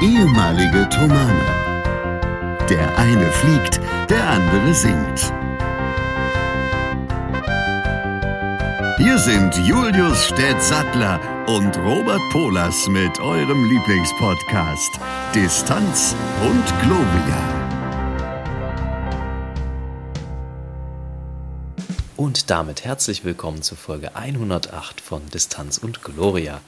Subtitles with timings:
[0.00, 1.44] ehemalige Tomane.
[2.70, 5.32] Der eine fliegt, der andere singt.
[8.98, 15.00] Hier sind Julius Städtsattler und Robert Polas mit eurem Lieblingspodcast
[15.34, 17.58] Distanz und Globia.
[22.16, 26.60] Und damit herzlich willkommen zur Folge 108 von Distanz und Gloria.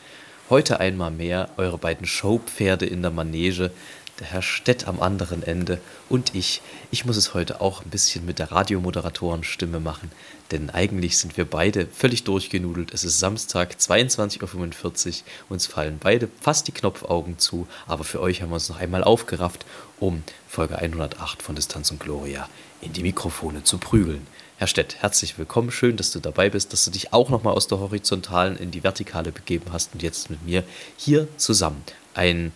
[0.51, 3.71] Heute einmal mehr eure beiden Showpferde in der Manege,
[4.19, 6.61] der Herr Stett am anderen Ende und ich.
[6.91, 10.11] Ich muss es heute auch ein bisschen mit der Radiomoderatorenstimme machen,
[10.51, 12.93] denn eigentlich sind wir beide völlig durchgenudelt.
[12.93, 15.15] Es ist Samstag, 22.45 Uhr,
[15.51, 19.05] uns fallen beide fast die Knopfaugen zu, aber für euch haben wir uns noch einmal
[19.05, 19.65] aufgerafft,
[20.01, 22.49] um Folge 108 von Distanz und Gloria
[22.81, 24.27] in die Mikrofone zu prügeln.
[24.61, 25.71] Herr Stett, herzlich willkommen.
[25.71, 28.85] Schön, dass du dabei bist, dass du dich auch nochmal aus der Horizontalen in die
[28.85, 30.65] Vertikale begeben hast und jetzt mit mir
[30.99, 32.53] hier zusammen ein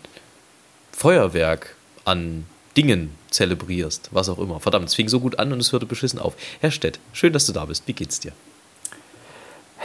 [0.93, 2.45] Feuerwerk an
[2.77, 4.61] Dingen zelebrierst, was auch immer.
[4.61, 6.35] Verdammt, es fing so gut an und es hörte beschissen auf.
[6.61, 7.85] Herr Stett, schön, dass du da bist.
[7.87, 8.33] Wie geht's dir?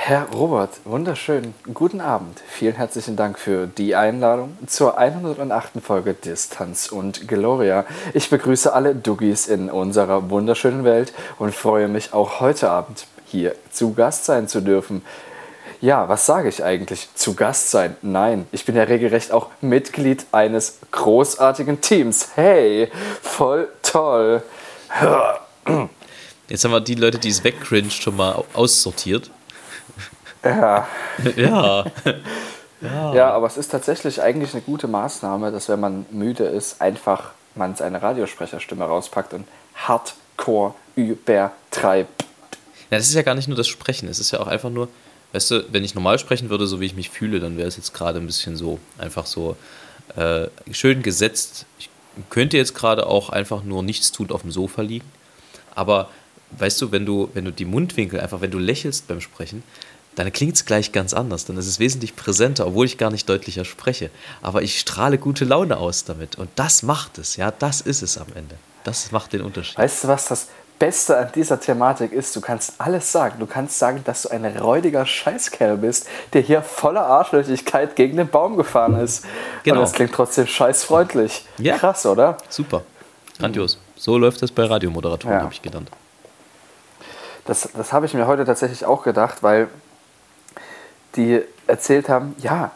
[0.01, 1.53] Herr Robert, wunderschön.
[1.73, 2.41] Guten Abend.
[2.47, 5.83] Vielen herzlichen Dank für die Einladung zur 108.
[5.83, 7.85] Folge Distanz und Gloria.
[8.13, 13.55] Ich begrüße alle Duggies in unserer wunderschönen Welt und freue mich auch heute Abend hier
[13.71, 15.03] zu Gast sein zu dürfen.
[15.81, 17.09] Ja, was sage ich eigentlich?
[17.13, 17.95] Zu Gast sein?
[18.01, 22.29] Nein, ich bin ja regelrecht auch Mitglied eines großartigen Teams.
[22.35, 22.89] Hey,
[23.21, 24.43] voll toll.
[26.47, 29.29] Jetzt haben wir die Leute, die es wegcringed, schon mal aussortiert.
[30.43, 30.87] Ja.
[31.35, 31.85] ja.
[32.81, 33.13] ja.
[33.13, 37.31] Ja, aber es ist tatsächlich eigentlich eine gute Maßnahme, dass wenn man müde ist, einfach
[37.55, 39.45] man seine Radiosprecherstimme rauspackt und
[39.75, 42.23] hardcore übertreibt.
[42.89, 44.87] Ja, das ist ja gar nicht nur das Sprechen, es ist ja auch einfach nur,
[45.33, 47.77] weißt du, wenn ich normal sprechen würde, so wie ich mich fühle, dann wäre es
[47.77, 49.57] jetzt gerade ein bisschen so, einfach so
[50.15, 51.65] äh, schön gesetzt.
[51.77, 51.89] Ich
[52.29, 55.05] könnte jetzt gerade auch einfach nur nichts tun auf dem Sofa liegen,
[55.75, 56.09] aber
[56.57, 59.63] weißt du, wenn du, wenn du die Mundwinkel einfach, wenn du lächelst beim Sprechen,
[60.15, 61.45] dann klingt es gleich ganz anders.
[61.45, 64.09] Dann ist es wesentlich präsenter, obwohl ich gar nicht deutlicher spreche.
[64.41, 66.35] Aber ich strahle gute Laune aus damit.
[66.37, 68.55] Und das macht es, ja, das ist es am Ende.
[68.83, 69.77] Das macht den Unterschied.
[69.77, 72.35] Weißt du, was das Beste an dieser Thematik ist?
[72.35, 73.35] Du kannst alles sagen.
[73.39, 78.29] Du kannst sagen, dass du ein räudiger Scheißkerl bist, der hier voller Arschlöchigkeit gegen den
[78.29, 79.25] Baum gefahren ist.
[79.63, 79.77] Genau.
[79.77, 81.45] Und das klingt trotzdem scheißfreundlich.
[81.57, 81.77] Ja.
[81.77, 82.37] Krass, oder?
[82.49, 82.83] Super.
[83.37, 83.77] Grandios.
[83.95, 85.43] So läuft das bei Radiomoderatoren, ja.
[85.43, 85.89] habe ich gelernt.
[87.49, 89.69] Das, das habe ich mir heute tatsächlich auch gedacht, weil
[91.15, 92.69] die erzählt haben, ja,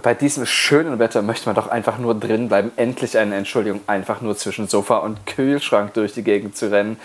[0.00, 4.20] bei diesem schönen Wetter möchte man doch einfach nur drin bleiben, endlich eine Entschuldigung, einfach
[4.20, 7.00] nur zwischen Sofa und Kühlschrank durch die Gegend zu rennen.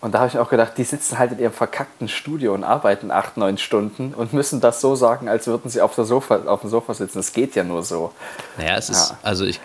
[0.00, 3.10] Und da habe ich auch gedacht, die sitzen halt in ihrem verkackten Studio und arbeiten
[3.10, 6.62] acht, neun Stunden und müssen das so sagen, als würden sie auf, der Sofa, auf
[6.62, 7.18] dem Sofa sitzen.
[7.18, 8.10] Es geht ja nur so.
[8.56, 8.94] Naja, es ja.
[8.94, 9.60] ist, also ich,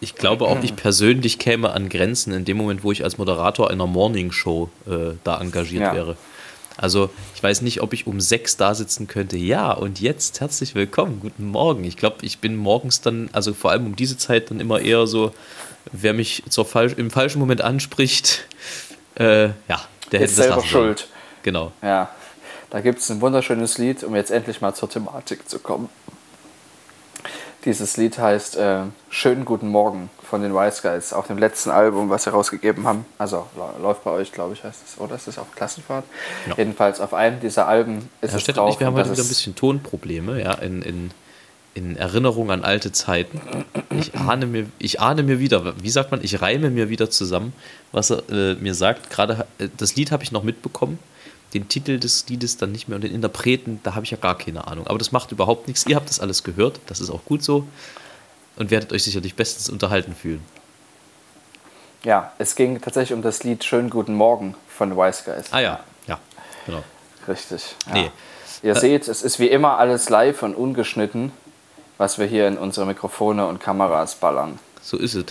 [0.00, 3.70] ich glaube auch, ich persönlich käme an Grenzen in dem Moment, wo ich als Moderator
[3.70, 5.94] einer Morningshow äh, da engagiert ja.
[5.94, 6.16] wäre.
[6.76, 9.36] Also ich weiß nicht, ob ich um sechs da sitzen könnte.
[9.36, 11.84] Ja, und jetzt herzlich willkommen, guten Morgen.
[11.84, 15.06] Ich glaube, ich bin morgens dann, also vor allem um diese Zeit dann immer eher
[15.06, 15.34] so,
[15.92, 18.46] wer mich zur Fal im falschen Moment anspricht,
[19.16, 21.08] äh, ja, der hätte das selber schuld.
[21.42, 21.72] Genau.
[21.82, 22.08] Ja,
[22.70, 25.90] da gibt es ein wunderschönes Lied, um jetzt endlich mal zur Thematik zu kommen.
[27.64, 32.08] Dieses Lied heißt äh, Schönen guten Morgen von den Wise Guys auf dem letzten Album,
[32.08, 33.04] was sie rausgegeben haben.
[33.18, 33.46] Also
[33.82, 34.98] läuft bei euch, glaube ich, heißt es.
[34.98, 36.04] Oder ist es auf Klassenfahrt?
[36.48, 36.54] Ja.
[36.56, 38.72] Jedenfalls auf einem dieser Alben ist Herr es drauf.
[38.72, 41.10] Ich, wir haben heute wieder ein bisschen Tonprobleme, ja, in, in,
[41.74, 43.40] in Erinnerung an alte Zeiten.
[43.90, 47.52] Ich ahne mir, ich ahne mir wieder, wie sagt man, ich reime mir wieder zusammen,
[47.92, 49.10] was er äh, mir sagt.
[49.10, 50.98] Gerade äh, das Lied habe ich noch mitbekommen
[51.54, 54.38] den Titel des Liedes dann nicht mehr und den Interpreten, da habe ich ja gar
[54.38, 54.86] keine Ahnung.
[54.86, 55.86] Aber das macht überhaupt nichts.
[55.86, 57.66] Ihr habt das alles gehört, das ist auch gut so
[58.56, 60.42] und werdet euch sicherlich bestens unterhalten fühlen.
[62.04, 65.52] Ja, es ging tatsächlich um das Lied Schönen Guten Morgen von Wise Guys.
[65.52, 66.18] Ah ja, ja,
[66.66, 66.82] genau.
[67.28, 67.74] Richtig.
[67.86, 67.92] Ja.
[67.92, 68.10] Nee.
[68.62, 71.32] Ihr äh, seht, es ist wie immer alles live und ungeschnitten,
[71.98, 74.58] was wir hier in unsere Mikrofone und Kameras ballern.
[74.82, 75.26] So ist es.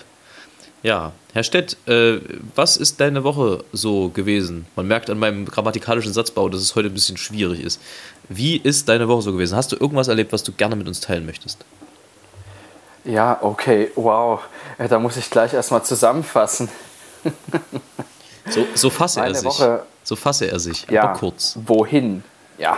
[0.82, 2.20] Ja, Herr Stett, äh,
[2.56, 4.66] was ist deine Woche so gewesen?
[4.76, 7.82] Man merkt an meinem grammatikalischen Satzbau, dass es heute ein bisschen schwierig ist.
[8.30, 9.58] Wie ist deine Woche so gewesen?
[9.58, 11.66] Hast du irgendwas erlebt, was du gerne mit uns teilen möchtest?
[13.04, 14.40] Ja, okay, wow.
[14.78, 16.70] Da muss ich gleich erstmal zusammenfassen.
[18.50, 19.46] so, so fasse Meine er sich.
[19.46, 21.58] Woche, so fasse er sich, ja, aber kurz.
[21.66, 22.24] Wohin?
[22.58, 22.78] Ja.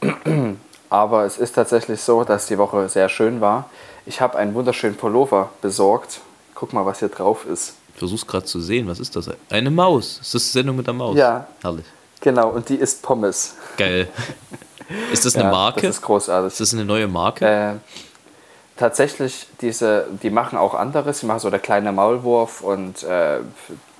[0.90, 3.68] Aber es ist tatsächlich so, dass die Woche sehr schön war.
[4.06, 6.22] Ich habe einen wunderschönen Pullover besorgt
[6.58, 7.74] Guck mal, was hier drauf ist.
[7.92, 8.88] Ich versuch's gerade zu sehen.
[8.88, 9.30] Was ist das?
[9.48, 10.18] Eine Maus.
[10.20, 11.16] Ist das die Sendung mit der Maus?
[11.16, 11.46] Ja.
[11.62, 11.86] Herrlich.
[12.20, 13.54] Genau, und die ist Pommes.
[13.76, 14.08] Geil.
[15.12, 15.82] Ist das eine ja, Marke?
[15.82, 16.50] Das ist großartig.
[16.50, 17.78] Ist das eine neue Marke?
[18.78, 21.20] tatsächlich, diese, die machen auch anderes.
[21.20, 23.40] Die machen so der kleine Maulwurf und äh,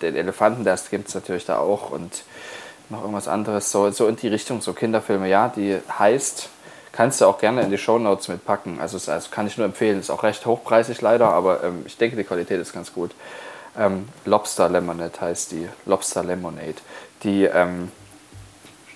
[0.01, 2.23] den Elefanten, das gibt es natürlich da auch und
[2.89, 3.71] noch irgendwas anderes.
[3.71, 6.49] So, so in die Richtung, so Kinderfilme, ja, die heißt,
[6.99, 8.81] kannst du auch gerne in die Shownotes mitpacken.
[8.81, 10.01] Also, also kann ich nur empfehlen.
[10.01, 13.13] Ist auch recht hochpreisig leider, aber ähm, ich denke, die Qualität ist ganz gut.
[13.79, 15.69] Ähm, Lobster Lemonade heißt die.
[15.87, 16.75] Lobster Lemonade.
[17.23, 17.93] Die ähm,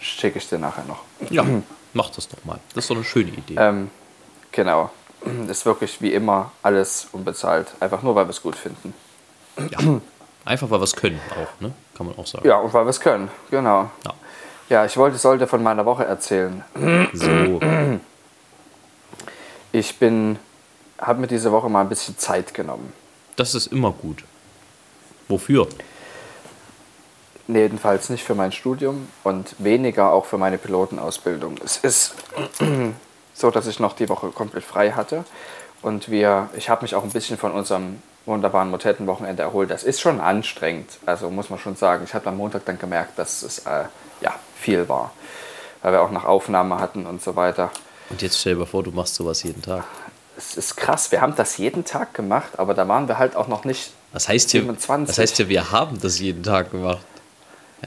[0.00, 1.02] schicke ich dir nachher noch.
[1.30, 1.44] Ja,
[1.92, 2.58] mach das doch mal.
[2.74, 3.54] Das ist doch eine schöne Idee.
[3.56, 3.88] Ähm,
[4.50, 4.90] genau.
[5.46, 7.68] Das ist wirklich wie immer alles unbezahlt.
[7.78, 8.94] Einfach nur, weil wir es gut finden.
[9.56, 9.78] Ja.
[10.44, 11.72] Einfach weil wir es können auch, ne?
[11.96, 12.48] Kann man auch sagen.
[12.48, 13.92] Ja, und weil wir es können, genau.
[14.04, 14.14] Ja.
[14.68, 16.64] Ja, ich wollte, sollte von meiner Woche erzählen.
[17.12, 17.60] So.
[19.72, 20.38] Ich bin,
[20.98, 22.92] habe mir diese Woche mal ein bisschen Zeit genommen.
[23.36, 24.24] Das ist immer gut.
[25.28, 25.66] Wofür?
[27.48, 31.56] Nee, jedenfalls nicht für mein Studium und weniger auch für meine Pilotenausbildung.
[31.64, 32.14] Es ist
[33.34, 35.24] so, dass ich noch die Woche komplett frei hatte
[35.82, 39.70] und wir, ich habe mich auch ein bisschen von unserem wunderbaren Motettenwochenende erholt.
[39.70, 42.04] Das ist schon anstrengend, also muss man schon sagen.
[42.04, 43.84] Ich habe am Montag dann gemerkt, dass es äh,
[44.62, 45.12] viel war,
[45.82, 47.70] weil wir auch noch Aufnahme hatten und so weiter.
[48.10, 49.84] Und jetzt stell dir mal vor, du machst sowas jeden Tag.
[50.36, 53.48] Es ist krass, wir haben das jeden Tag gemacht, aber da waren wir halt auch
[53.48, 55.08] noch nicht Was heißt hier, 27.
[55.08, 57.04] was heißt hier, wir haben das jeden Tag gemacht?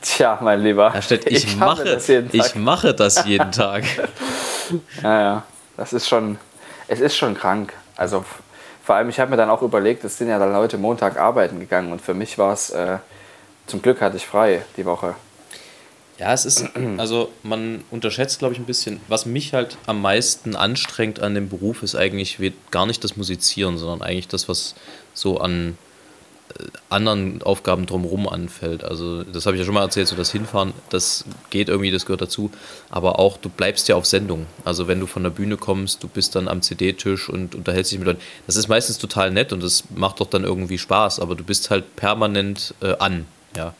[0.01, 0.92] Tja, mein Lieber.
[0.92, 2.45] Da steht, ich, habe mache, das jeden Tag.
[2.45, 3.83] ich mache das jeden Tag.
[5.01, 5.44] Ja, ja.
[5.77, 6.38] Das ist schon,
[6.88, 7.74] es ist schon krank.
[7.95, 8.25] Also
[8.83, 11.60] vor allem, ich habe mir dann auch überlegt, es sind ja dann Leute Montag arbeiten
[11.60, 12.98] gegangen und für mich war es, äh,
[13.68, 15.16] zum Glück hatte ich frei die Woche.
[16.17, 16.65] Ja, es ist,
[16.97, 21.50] also man unterschätzt, glaube ich, ein bisschen, was mich halt am meisten anstrengt an dem
[21.50, 22.39] Beruf, ist eigentlich
[22.71, 24.75] gar nicht das Musizieren, sondern eigentlich das, was
[25.13, 25.77] so an
[26.57, 28.85] äh, anderen Aufgaben drumherum anfällt.
[28.85, 32.06] Also das habe ich ja schon mal erzählt, so das Hinfahren, das geht irgendwie, das
[32.06, 32.50] gehört dazu.
[32.89, 34.45] Aber auch, du bleibst ja auf Sendung.
[34.63, 38.00] Also wenn du von der Bühne kommst, du bist dann am CD-Tisch und unterhältst dich
[38.00, 38.21] mit Leuten.
[38.47, 41.71] Das ist meistens total nett und das macht doch dann irgendwie Spaß, aber du bist
[41.71, 43.25] halt permanent äh, an,
[43.57, 43.73] ja.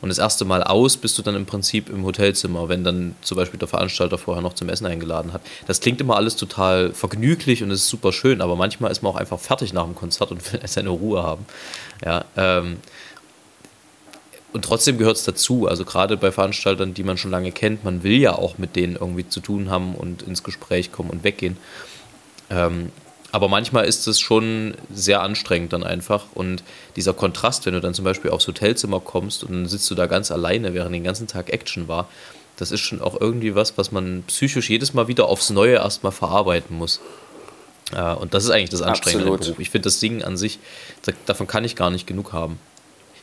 [0.00, 3.36] Und das erste Mal aus bist du dann im Prinzip im Hotelzimmer, wenn dann zum
[3.36, 5.42] Beispiel der Veranstalter vorher noch zum Essen eingeladen hat.
[5.66, 9.12] Das klingt immer alles total vergnüglich und es ist super schön, aber manchmal ist man
[9.12, 11.44] auch einfach fertig nach dem Konzert und will seine Ruhe haben.
[12.04, 12.78] Ja, ähm,
[14.52, 18.02] und trotzdem gehört es dazu, also gerade bei Veranstaltern, die man schon lange kennt, man
[18.02, 21.56] will ja auch mit denen irgendwie zu tun haben und ins Gespräch kommen und weggehen.
[22.50, 22.90] Ähm,
[23.32, 26.26] aber manchmal ist es schon sehr anstrengend dann einfach.
[26.34, 26.62] Und
[26.96, 30.06] dieser Kontrast, wenn du dann zum Beispiel aufs Hotelzimmer kommst und dann sitzt du da
[30.06, 32.08] ganz alleine, während den ganzen Tag Action war,
[32.56, 36.12] das ist schon auch irgendwie was, was man psychisch jedes Mal wieder aufs Neue erstmal
[36.12, 37.00] verarbeiten muss.
[37.94, 39.24] Äh, und das ist eigentlich das Anstrengende.
[39.38, 39.58] Beruf.
[39.58, 40.58] Ich finde das Singen an sich,
[41.06, 42.58] da- davon kann ich gar nicht genug haben.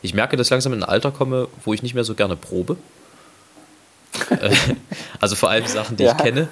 [0.02, 2.36] Ich merke, dass ich langsam in ein Alter komme, wo ich nicht mehr so gerne
[2.36, 2.76] probe.
[4.30, 4.50] Äh,
[5.20, 6.12] also vor allem Sachen, die Ja.
[6.12, 6.48] ich kenne.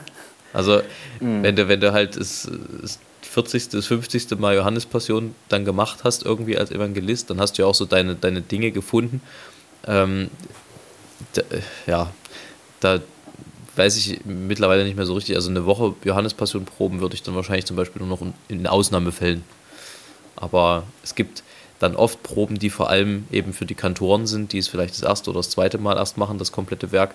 [0.52, 0.82] Also
[1.20, 2.48] wenn du, wenn du halt das,
[2.82, 2.98] das
[3.36, 4.38] 40., das 50.
[4.38, 8.14] Mal Johannespassion dann gemacht hast, irgendwie als Evangelist, dann hast du ja auch so deine,
[8.14, 9.20] deine Dinge gefunden.
[9.86, 10.30] Ähm,
[11.36, 11.42] äh,
[11.86, 12.10] ja,
[12.80, 13.00] da
[13.76, 15.36] weiß ich mittlerweile nicht mehr so richtig.
[15.36, 18.66] Also eine Woche Johannespassion proben würde ich dann wahrscheinlich zum Beispiel nur noch in, in
[18.66, 19.44] Ausnahmefällen.
[20.34, 21.42] Aber es gibt
[21.78, 25.02] dann oft Proben, die vor allem eben für die Kantoren sind, die es vielleicht das
[25.02, 27.14] erste oder das zweite Mal erst machen, das komplette Werk.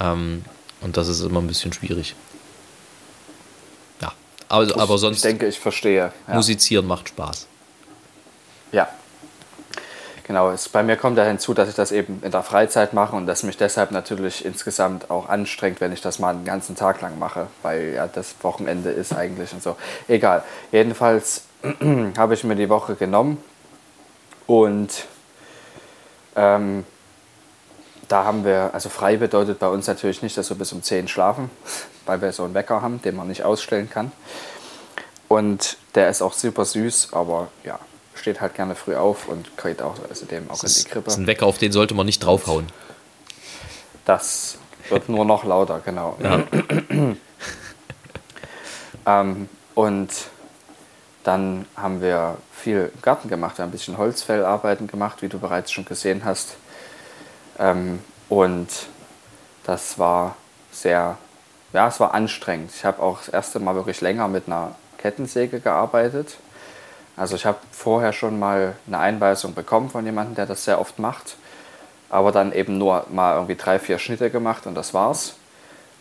[0.00, 0.44] Ähm,
[0.80, 2.16] und das ist immer ein bisschen schwierig.
[4.50, 6.12] Ja, aber, aber ich sonst denke, ich verstehe.
[6.26, 6.34] Ja.
[6.34, 7.46] musizieren macht Spaß.
[8.72, 8.88] Ja.
[10.26, 13.16] Genau, es, bei mir kommt da hinzu, dass ich das eben in der Freizeit mache
[13.16, 17.00] und das mich deshalb natürlich insgesamt auch anstrengt, wenn ich das mal einen ganzen Tag
[17.00, 19.76] lang mache, weil ja das Wochenende ist eigentlich und so.
[20.06, 20.44] Egal.
[20.70, 21.44] Jedenfalls
[22.18, 23.42] habe ich mir die Woche genommen
[24.46, 25.06] und
[26.36, 26.84] ähm,
[28.08, 31.08] da haben wir, also frei bedeutet bei uns natürlich nicht, dass wir bis um 10
[31.08, 31.50] schlafen,
[32.06, 34.12] weil wir so einen Wecker haben, den man nicht ausstellen kann.
[35.28, 37.78] Und der ist auch super süß, aber ja,
[38.14, 41.04] steht halt gerne früh auf und geht auch außerdem auch Das in die ist, Krippe.
[41.04, 42.66] das ist ein Wecker, auf den sollte man nicht draufhauen.
[44.06, 44.56] Das
[44.88, 46.16] wird nur noch lauter, genau.
[46.22, 46.44] Ja.
[49.06, 50.10] Ähm, und
[51.24, 55.38] dann haben wir viel im Garten gemacht, wir haben ein bisschen Holzfellarbeiten gemacht, wie du
[55.38, 56.56] bereits schon gesehen hast.
[57.58, 58.68] Ähm, und
[59.64, 60.36] das war
[60.72, 61.18] sehr,
[61.72, 62.70] ja, es war anstrengend.
[62.74, 66.36] Ich habe auch das erste Mal wirklich länger mit einer Kettensäge gearbeitet.
[67.16, 70.98] Also ich habe vorher schon mal eine Einweisung bekommen von jemandem, der das sehr oft
[70.98, 71.36] macht,
[72.10, 75.34] aber dann eben nur mal irgendwie drei, vier Schnitte gemacht und das war's.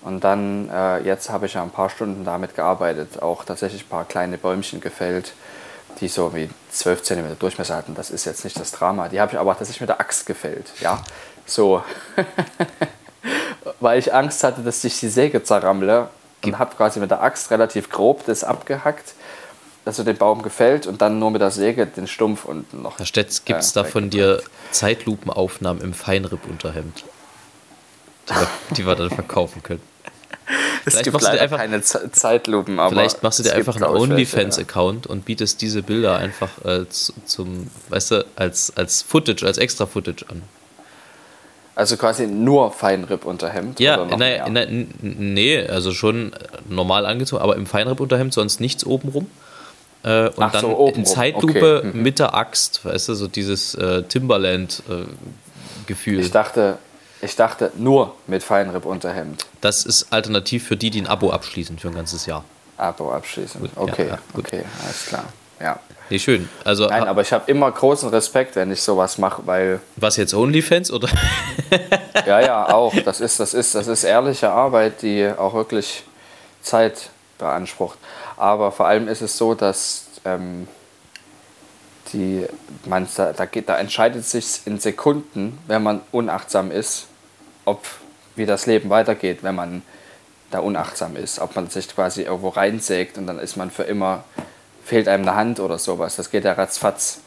[0.03, 3.89] Und dann, äh, jetzt habe ich ja ein paar Stunden damit gearbeitet, auch tatsächlich ein
[3.89, 5.33] paar kleine Bäumchen gefällt,
[5.99, 7.95] die so wie 12 cm Durchmesser hatten.
[7.95, 9.09] Das ist jetzt nicht das Drama.
[9.09, 10.67] Die habe ich aber tatsächlich mit der Axt gefällt.
[10.79, 11.01] Ja,
[11.47, 11.83] so.
[13.79, 16.09] Weil ich Angst hatte, dass ich die Säge zerrammle
[16.43, 19.13] und habe quasi mit der Axt relativ grob das abgehackt.
[19.85, 22.99] also den Baum gefällt und dann nur mit der Säge den Stumpf und noch.
[22.99, 27.03] Herr Stetz, gibt es äh, da von dir Zeitlupenaufnahmen im Feinripp-Unterhemd,
[28.29, 29.81] die, wir- die wir dann verkaufen können?
[30.85, 32.89] Es Vielleicht gibt machst du dir leider einfach- keine Ze- Zeitlupen, aber.
[32.91, 37.69] Vielleicht machst du dir einfach einen OnlyFans-Account und bietest diese Bilder einfach äh, zu, zum,
[37.89, 40.43] weißt du, als, als Footage, als Extra-Footage an.
[41.77, 43.79] Also quasi nur Feinripp-Unterhemd.
[43.79, 44.65] Ja, oder noch naja, mehr?
[44.65, 49.29] na, n- nee, also schon äh, normal angezogen, aber im Feinripp-Unterhemd sonst nichts obenrum.
[50.03, 52.01] Äh, und Ach dann so, in Zeitlupe okay, mhm.
[52.01, 56.19] mit der Axt, weißt du, so dieses äh, Timberland-Gefühl.
[56.19, 56.79] Ich dachte,
[57.21, 59.45] ich dachte nur mit Feinripp-Unterhemd.
[59.61, 62.43] das ist alternativ für die, die ein Abo abschließen für ein ganzes Jahr.
[62.77, 63.61] Abo abschließen.
[63.61, 65.25] Gut, Okay, ja, ja, okay, alles klar.
[65.59, 65.79] Ja.
[66.09, 66.49] Nee, schön.
[66.63, 70.33] Also, Nein, aber ich habe immer großen Respekt, wenn ich sowas mache, weil was jetzt
[70.33, 71.09] OnlyFans oder?
[72.25, 72.93] Ja, ja, auch.
[73.03, 76.03] Das ist, das ist, das ist ehrliche Arbeit, die auch wirklich
[76.61, 77.97] Zeit beansprucht.
[78.37, 80.67] Aber vor allem ist es so, dass ähm,
[82.13, 82.45] die,
[82.85, 87.07] man, da, da, geht, da entscheidet sich in Sekunden, wenn man unachtsam ist,
[87.65, 87.83] ob
[88.35, 89.81] wie das Leben weitergeht, wenn man
[90.51, 91.39] da unachtsam ist.
[91.39, 94.23] Ob man sich quasi irgendwo reinsägt und dann ist man für immer,
[94.87, 96.15] fehlt einem eine Hand oder sowas.
[96.15, 97.19] Das geht ja ratzfatz.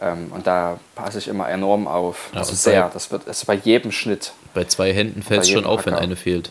[0.00, 2.30] Ähm, und da passe ich immer enorm auf.
[2.32, 2.90] Ja, also sehr.
[2.92, 4.32] Das wird das ist bei jedem Schnitt.
[4.54, 6.50] Bei zwei Händen fällt es schon auf, wenn eine fehlt.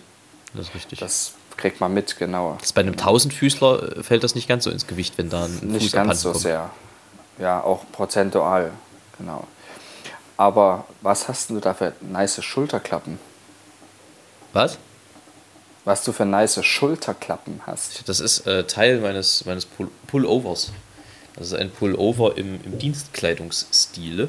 [0.54, 1.00] Das ist richtig.
[1.00, 2.58] Das kriegt man mit, genau.
[2.62, 5.60] Das bei einem Tausendfüßler äh, fällt das nicht ganz so ins Gewicht, wenn da ein
[5.64, 6.42] Nicht Fuß ganz abhanden so kommt.
[6.42, 6.70] sehr.
[7.40, 8.72] Ja, auch prozentual.
[9.18, 9.46] Genau.
[10.38, 13.20] Aber was hast du da für nice Schulterklappen?
[14.54, 14.78] Was?
[15.88, 18.10] Was du für nice Schulterklappen hast?
[18.10, 20.74] Das ist äh, Teil meines, meines Pull Pullovers.
[21.38, 24.28] Das ist ein Pullover im, im Dienstkleidungsstile,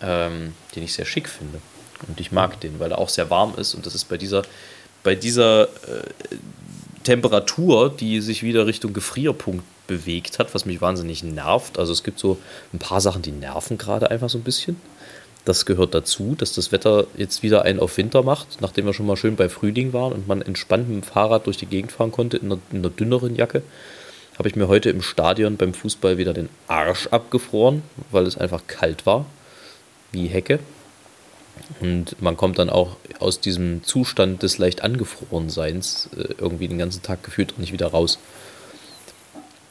[0.00, 1.60] ähm, den ich sehr schick finde.
[2.08, 3.74] Und ich mag den, weil er auch sehr warm ist.
[3.74, 4.44] Und das ist bei dieser,
[5.02, 6.06] bei dieser äh,
[7.02, 11.78] Temperatur, die sich wieder Richtung Gefrierpunkt bewegt hat, was mich wahnsinnig nervt.
[11.78, 12.38] Also es gibt so
[12.72, 14.80] ein paar Sachen, die nerven gerade einfach so ein bisschen.
[15.44, 19.06] Das gehört dazu, dass das Wetter jetzt wieder einen auf Winter macht, nachdem wir schon
[19.06, 22.12] mal schön bei Frühling waren und man entspannt mit dem Fahrrad durch die Gegend fahren
[22.12, 23.62] konnte in einer, in einer dünneren Jacke.
[24.38, 28.62] Habe ich mir heute im Stadion beim Fußball wieder den Arsch abgefroren, weil es einfach
[28.66, 29.26] kalt war,
[30.12, 30.60] wie Hecke.
[31.80, 37.02] Und man kommt dann auch aus diesem Zustand des leicht angefrorenseins äh, irgendwie den ganzen
[37.02, 38.18] Tag gefühlt nicht wieder raus.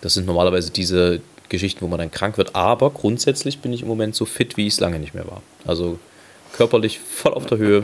[0.02, 1.22] Das sind normalerweise diese
[1.54, 2.56] Geschichten, wo man dann krank wird.
[2.56, 5.42] Aber grundsätzlich bin ich im Moment so fit, wie ich es lange nicht mehr war.
[5.66, 6.00] Also
[6.52, 7.84] körperlich voll auf der Höhe,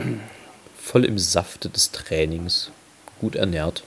[0.78, 2.70] voll im Safte des Trainings,
[3.20, 3.82] gut ernährt.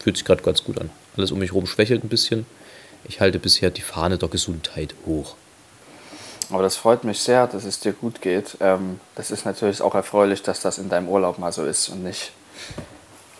[0.00, 0.90] Fühlt sich gerade ganz gut an.
[1.16, 2.46] Alles um mich herum schwächelt ein bisschen.
[3.04, 5.36] Ich halte bisher die Fahne der Gesundheit hoch.
[6.50, 8.56] Aber das freut mich sehr, dass es dir gut geht.
[8.60, 12.02] Ähm, das ist natürlich auch erfreulich, dass das in deinem Urlaub mal so ist und
[12.02, 12.32] nicht,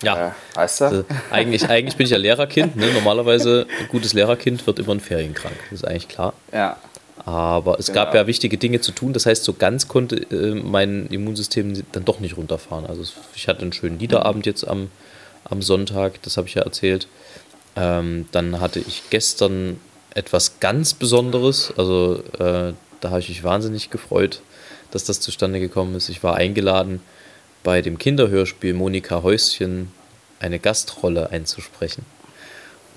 [0.03, 0.85] Ja, äh, weißt du?
[0.85, 2.77] Also, eigentlich, eigentlich bin ich ja Lehrerkind.
[2.77, 2.87] Ne?
[2.93, 5.57] Normalerweise ein gutes Lehrerkind wird immer in Ferien krank.
[5.71, 6.35] Das ist eigentlich klar.
[6.53, 6.77] Ja,
[7.25, 8.23] Aber es gab Genau.
[8.23, 9.13] ja wichtige Dinge zu tun.
[9.13, 12.87] Das heißt, so ganz konnte äh, mein Immunsystem dann doch nicht runterfahren.
[12.87, 13.03] Also
[13.35, 14.91] ich hatte einen schönen Liederabend jetzt am,
[15.45, 17.09] am Sonntag, das habe ich ja erzählt.
[17.77, 19.81] Ähm, dann hatte ich gestern
[20.15, 21.73] etwas ganz Besonderes.
[21.77, 24.41] Also äh, da habe ich mich wahnsinnig gefreut,
[24.91, 26.09] dass das zustande gekommen ist.
[26.09, 27.01] Ich war eingeladen,
[27.69, 29.93] bei dem Kinderhörspiel Monika Häuschen
[30.41, 32.07] eine Gastrolle einzusprechen.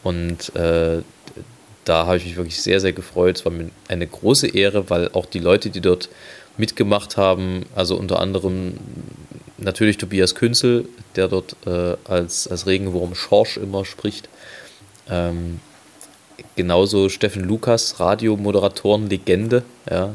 [0.02, 1.02] Und äh,
[1.84, 3.40] da habe ich mich wirklich sehr, sehr gefreut.
[3.40, 6.08] Es war mir eine große Ehre, weil auch die Leute, die dort
[6.56, 8.76] mitgemacht haben, also unter anderem
[9.58, 10.88] natürlich Tobias Künzel,
[11.18, 14.30] der dort äh, als, als Regenwurm Schorsch immer spricht.
[15.10, 15.60] Ähm,
[16.56, 20.14] genauso Steffen Lukas, Radiomoderatoren, Legende, ja.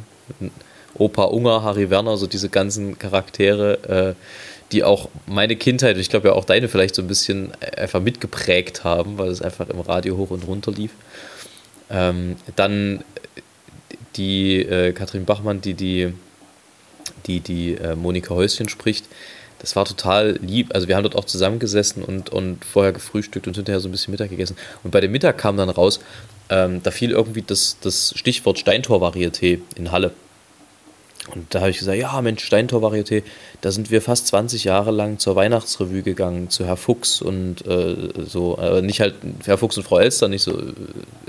[0.99, 4.15] Opa Unger, Harry Werner, so diese ganzen Charaktere, äh,
[4.73, 8.85] die auch meine Kindheit, ich glaube ja auch deine vielleicht so ein bisschen einfach mitgeprägt
[8.85, 10.91] haben, weil es einfach im Radio hoch und runter lief.
[11.89, 13.05] Ähm, dann
[14.17, 16.13] die äh, Katrin Bachmann, die die,
[17.27, 19.07] die, die äh, Monika Häuschen spricht.
[19.59, 20.75] Das war total lieb.
[20.75, 24.11] Also wir haben dort auch zusammengesessen und, und vorher gefrühstückt und hinterher so ein bisschen
[24.11, 24.57] Mittag gegessen.
[24.83, 26.01] Und bei dem Mittag kam dann raus,
[26.51, 30.13] ähm, da fiel irgendwie das, das Stichwort Steintor-Varieté in Halle.
[31.35, 33.23] Und da habe ich gesagt, ja Mensch, Steintor-Varieté,
[33.61, 37.97] da sind wir fast 20 Jahre lang zur Weihnachtsrevue gegangen, zu Herr Fuchs und äh,
[38.27, 39.15] so, äh, nicht halt
[39.45, 40.73] Herr Fuchs und Frau Elster, nicht so äh,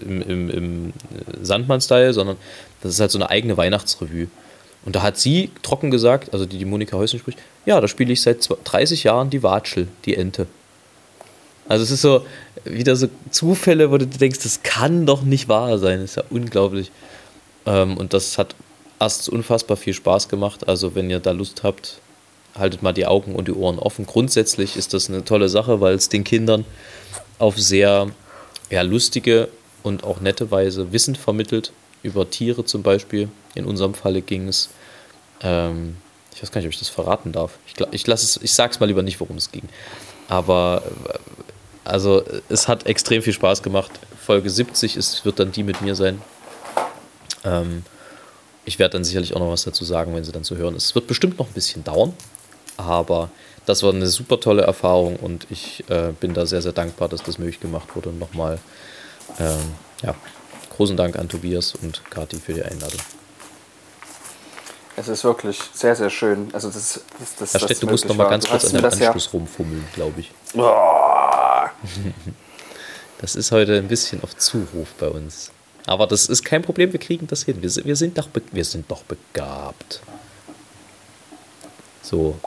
[0.04, 0.94] im, im, im
[1.42, 2.38] Sandmann-Style, sondern
[2.82, 4.28] das ist halt so eine eigene Weihnachtsrevue.
[4.86, 8.14] Und da hat sie trocken gesagt, also die, die Monika Häuschen spricht, ja, da spiele
[8.14, 10.46] ich seit zw- 30 Jahren die Watschel, die Ente.
[11.68, 12.26] Also es ist so
[12.64, 16.00] wieder so Zufälle, wo du denkst, das kann doch nicht wahr sein.
[16.02, 16.92] Das ist ja unglaublich.
[17.66, 18.56] Ähm, und das hat
[19.00, 20.68] erst unfassbar viel Spaß gemacht.
[20.68, 22.00] Also wenn ihr da Lust habt,
[22.56, 24.06] haltet mal die Augen und die Ohren offen.
[24.06, 26.66] Grundsätzlich ist das eine tolle Sache, weil es den Kindern
[27.40, 28.08] auf sehr
[28.70, 29.50] ja, lustige
[29.84, 31.72] und auch netteweise Wissen vermittelt
[32.04, 33.30] über Tiere zum Beispiel.
[33.56, 34.70] In unserem Falle ging es,
[35.42, 35.98] ähm,
[36.34, 37.58] ich weiß gar nicht, ob ich das verraten darf.
[37.68, 39.64] Ich, ich, es, ich sag's mal lieber nicht, worum es ging.
[40.28, 41.18] Aber äh,
[41.84, 43.92] also es hat extrem viel Spaß gemacht.
[44.20, 46.22] Folge 70 ist, wird dann die mit mir sein.
[47.46, 47.84] Ähm,
[48.68, 50.86] ich werde dann sicherlich auch noch was dazu sagen, wenn sie dann zu hören ist.
[50.86, 52.14] Es wird bestimmt noch ein bisschen dauern,
[52.76, 53.30] aber
[53.66, 57.24] das war eine super tolle Erfahrung und ich äh, bin da sehr, sehr dankbar, dass
[57.24, 58.10] das möglich gemacht wurde.
[58.10, 58.60] Und nochmal,
[59.40, 59.58] ähm,
[60.04, 60.14] ja,
[60.76, 63.00] großen Dank an Tobias und Kati für die Einladung.
[64.98, 66.50] Es ist wirklich sehr, sehr schön.
[66.52, 69.26] Also das, das, das, Herr Stett, du musst noch mal ganz kurz an deinem Anschluss
[69.26, 70.32] ja rumfummeln, glaube ich.
[70.56, 70.74] Oh.
[73.20, 75.50] Das ist heute ein bisschen auf Zuruf bei uns.
[75.88, 77.62] Aber das ist kein Problem, wir kriegen das hin.
[77.62, 80.02] Wir sind, wir sind, doch, wir sind doch begabt.
[82.04, 82.38] So.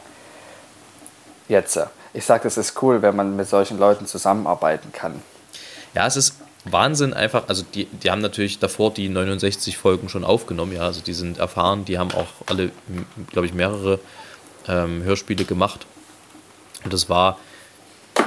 [1.48, 1.76] Jetzt.
[1.76, 5.22] Äh, ich sage, es ist cool, wenn man mit solchen Leuten zusammenarbeiten kann.
[5.94, 7.48] Ja, es ist Wahnsinn einfach.
[7.48, 10.72] Also, die, die haben natürlich davor die 69 Folgen schon aufgenommen.
[10.72, 11.86] Ja, also, die sind erfahren.
[11.86, 12.70] Die haben auch alle,
[13.30, 14.00] glaube ich, mehrere
[14.68, 15.86] ähm, Hörspiele gemacht.
[16.84, 17.38] Und das war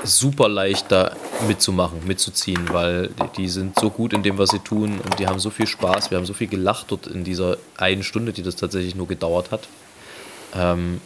[0.04, 1.16] super leicht da
[1.48, 5.40] mitzumachen, mitzuziehen, weil die sind so gut in dem, was sie tun und die haben
[5.40, 6.12] so viel Spaß.
[6.12, 9.52] Wir haben so viel gelacht dort in dieser einen Stunde, die das tatsächlich nur gedauert
[9.52, 9.68] hat.
[10.56, 11.02] Ähm,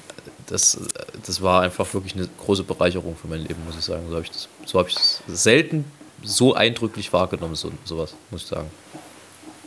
[0.48, 0.80] das,
[1.26, 4.04] das war einfach wirklich eine große Bereicherung für mein Leben, muss ich sagen.
[4.10, 4.88] So habe ich das, so hab
[5.28, 5.86] selten
[6.24, 8.70] so eindrücklich wahrgenommen, so, sowas, muss ich sagen.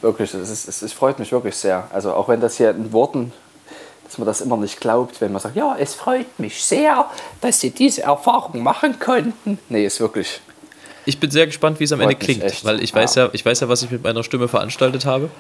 [0.01, 1.89] Wirklich, es, ist, es freut mich wirklich sehr.
[1.93, 3.33] Also auch wenn das hier in Worten
[4.11, 7.09] dass man das immer nicht glaubt, wenn man sagt, ja, es freut mich sehr,
[7.41, 9.61] dass Sie diese Erfahrung machen konnten.
[9.69, 10.41] Nee, ist wirklich.
[11.07, 12.65] Ich bin sehr gespannt, wie es am Ende klingt, echt.
[12.65, 13.27] weil ich weiß ja.
[13.27, 15.31] ja, ich weiß ja, was ich mit meiner Stimme veranstaltet habe.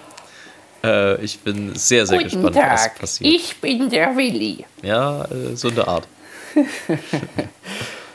[0.84, 2.72] Äh, ich bin sehr, sehr Guten gespannt, Tag.
[2.72, 3.34] was passiert.
[3.34, 4.64] Ich bin der Willi.
[4.82, 6.06] Ja, äh, so eine Art.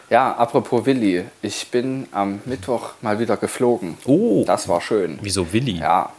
[0.09, 3.97] ja, apropos Willi, ich bin am Mittwoch mal wieder geflogen.
[4.05, 4.45] Oh.
[4.47, 5.19] Das war schön.
[5.21, 5.79] Wieso Willi?
[5.79, 6.13] Ja.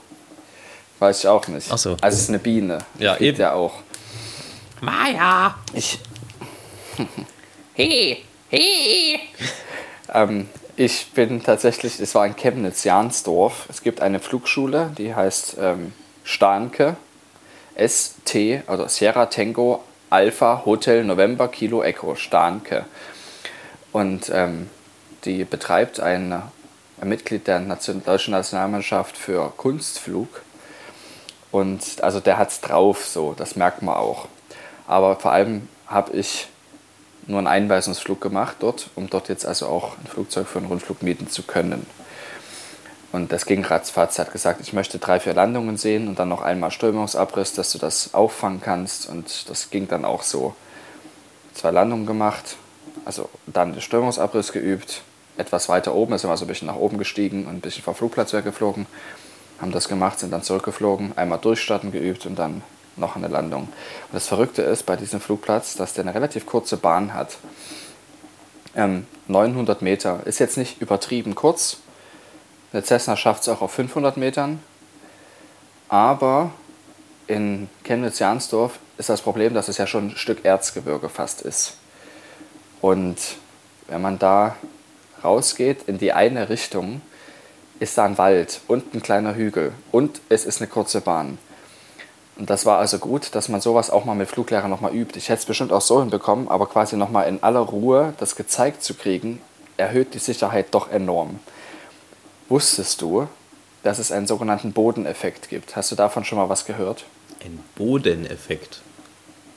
[0.99, 1.69] Weiß ich auch nicht.
[1.71, 1.97] Ach so.
[2.01, 2.79] Also es ist eine Biene.
[2.99, 3.39] Ja, eben.
[3.39, 3.83] ja auch.
[4.81, 5.55] Maja.
[5.73, 5.99] Ich,
[7.75, 9.21] Hey, hey.
[10.13, 13.67] ähm, ich bin tatsächlich, es war in Chemnitz-Jansdorf.
[13.69, 15.93] Es gibt eine Flugschule, die heißt ähm,
[16.25, 16.97] Starnke.
[17.79, 22.87] ST, also Sierra Tango Alpha Hotel November Kilo Echo Starnke.
[23.93, 24.71] Und ähm,
[25.25, 30.43] die betreibt ein, ein Mitglied der Nation, deutschen Nationalmannschaft für Kunstflug.
[31.53, 34.29] Und also der hat es drauf, so, das merkt man auch.
[34.87, 36.49] Aber vor allem habe ich
[37.27, 41.03] nur einen Einweisungsflug gemacht dort, um dort jetzt also auch ein Flugzeug für einen Rundflug
[41.03, 41.87] mieten zu können.
[43.13, 44.19] Und das ging ratzfatz.
[44.19, 47.79] Hat gesagt, ich möchte drei, vier Landungen sehen und dann noch einmal Strömungsabriss, dass du
[47.79, 49.09] das auffangen kannst.
[49.09, 50.55] Und das ging dann auch so.
[51.55, 52.57] Zwei Landungen gemacht,
[53.07, 55.01] also dann den Strömungsabriss geübt.
[55.39, 57.83] Etwas weiter oben, da sind wir so ein bisschen nach oben gestiegen und ein bisschen
[57.83, 58.87] vom Flugplatz weggeflogen.
[59.59, 62.63] Haben das gemacht, sind dann zurückgeflogen, einmal durchstarten geübt und dann
[62.97, 63.63] noch eine Landung.
[63.63, 67.37] Und das Verrückte ist bei diesem Flugplatz, dass der eine relativ kurze Bahn hat.
[68.75, 71.79] Ähm, 900 Meter ist jetzt nicht übertrieben kurz.
[72.73, 74.63] Der Cessna schafft es auch auf 500 Metern.
[75.89, 76.51] Aber
[77.27, 81.77] in Chemnitz-Jansdorf ist das Problem, dass es ja schon ein Stück Erzgebirge fast ist.
[82.81, 83.17] Und
[83.89, 84.57] wenn man da
[85.23, 87.01] rausgeht in die eine Richtung,
[87.79, 91.39] ist da ein Wald und ein kleiner Hügel und es ist eine kurze Bahn.
[92.37, 95.19] Und das war also gut, dass man sowas auch mal mit Fluglehrern nochmal übt.
[95.19, 98.83] Ich hätte es bestimmt auch so hinbekommen, aber quasi nochmal in aller Ruhe das gezeigt
[98.83, 99.41] zu kriegen,
[99.79, 101.41] erhöht die Sicherheit doch enorm.
[102.49, 103.27] Wusstest du,
[103.83, 105.77] dass es einen sogenannten Bodeneffekt gibt?
[105.77, 107.05] Hast du davon schon mal was gehört?
[107.45, 108.83] Ein Bodeneffekt.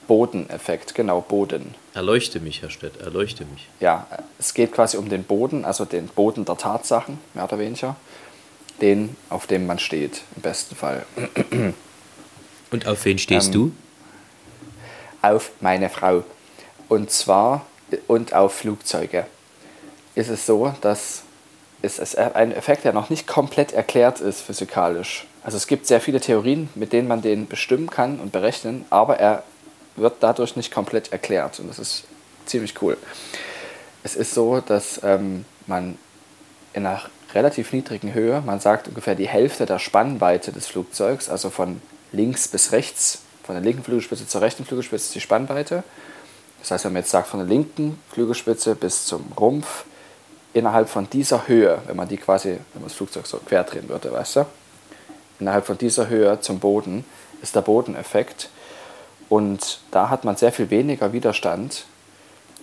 [0.08, 1.76] Bodeneffekt, genau, Boden.
[1.94, 3.68] Erleuchte mich, Herr Stett, erleuchte mich.
[3.80, 4.08] Ja,
[4.39, 7.96] es geht quasi um den Boden, also den Boden der Tatsachen, mehr oder weniger.
[8.82, 11.06] Den, auf dem man steht, im besten Fall.
[12.72, 13.72] Und auf wen stehst ähm, du?
[15.22, 16.24] Auf meine Frau.
[16.88, 17.66] Und zwar,
[18.08, 19.26] und auf Flugzeuge.
[20.16, 21.24] Ist es so, dass
[21.82, 25.26] es ein Effekt, der noch nicht komplett erklärt ist physikalisch.
[25.44, 29.18] Also es gibt sehr viele Theorien, mit denen man den bestimmen kann und berechnen, aber
[29.20, 29.44] er
[29.96, 31.60] wird dadurch nicht komplett erklärt.
[31.60, 32.04] Und das ist
[32.46, 32.98] ziemlich cool.
[34.04, 35.98] Es ist so, dass ähm, man
[36.74, 37.02] in einer
[37.34, 42.48] relativ niedrigen Höhe, man sagt ungefähr die Hälfte der Spannweite des Flugzeugs, also von links
[42.48, 45.84] bis rechts, von der linken Flügelspitze zur rechten Flügelspitze ist die Spannweite.
[46.60, 49.86] Das heißt, wenn man jetzt sagt, von der linken Flügelspitze bis zum Rumpf,
[50.54, 53.88] innerhalb von dieser Höhe, wenn man die quasi, wenn man das Flugzeug so quer drehen
[53.89, 54.45] würde, weißt du,
[55.39, 57.06] innerhalb von dieser Höhe zum Boden
[57.41, 58.50] ist der Bodeneffekt.
[59.30, 61.86] Und da hat man sehr viel weniger Widerstand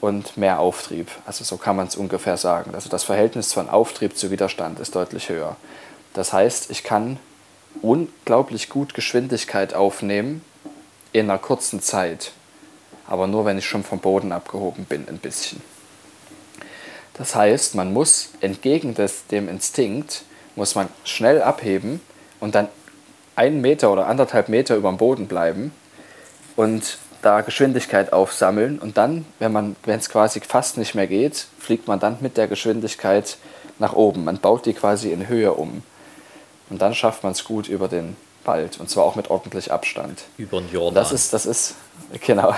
[0.01, 1.09] und mehr Auftrieb.
[1.25, 2.75] Also so kann man es ungefähr sagen.
[2.75, 5.57] Also das Verhältnis von Auftrieb zu Widerstand ist deutlich höher.
[6.13, 7.19] Das heißt, ich kann
[7.83, 10.43] unglaublich gut Geschwindigkeit aufnehmen
[11.13, 12.33] in einer kurzen Zeit.
[13.07, 15.63] Aber nur, wenn ich schon vom Boden abgehoben bin, ein bisschen.
[17.15, 22.01] Das heißt, man muss entgegen des, dem Instinkt, muss man schnell abheben
[22.41, 22.69] und dann
[23.37, 25.73] einen Meter oder anderthalb Meter über dem Boden bleiben
[26.57, 31.99] und da Geschwindigkeit aufsammeln und dann, wenn es quasi fast nicht mehr geht, fliegt man
[31.99, 33.37] dann mit der Geschwindigkeit
[33.79, 34.25] nach oben.
[34.25, 35.83] Man baut die quasi in Höhe um.
[36.71, 40.25] Und dann schafft man es gut über den Wald und zwar auch mit ordentlich Abstand.
[40.37, 40.95] Über den Jordan.
[40.95, 41.75] Das ist, das ist,
[42.25, 42.55] genau.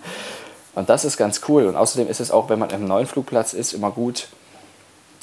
[0.74, 1.66] und das ist ganz cool.
[1.66, 4.28] Und außerdem ist es auch, wenn man im neuen Flugplatz ist, immer gut,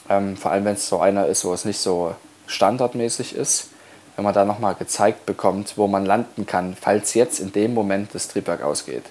[0.10, 2.16] ähm, vor allem wenn es so einer ist, wo es nicht so
[2.48, 3.70] standardmäßig ist,
[4.16, 8.16] wenn man da nochmal gezeigt bekommt, wo man landen kann, falls jetzt in dem Moment
[8.16, 9.04] das Triebwerk ausgeht.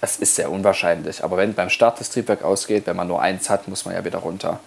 [0.00, 3.48] Das ist sehr unwahrscheinlich, aber wenn beim Start das Triebwerk ausgeht, wenn man nur eins
[3.48, 4.60] hat, muss man ja wieder runter.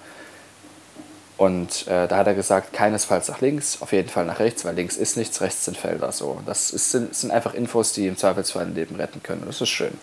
[1.38, 4.76] Und äh, da hat er gesagt, keinesfalls nach links, auf jeden Fall nach rechts, weil
[4.76, 6.12] links ist nichts, rechts sind Felder.
[6.12, 6.42] So.
[6.46, 9.44] Das ist, sind, sind einfach Infos, die im Zweifelsfall ein Leben retten können.
[9.46, 9.98] Das ist schön.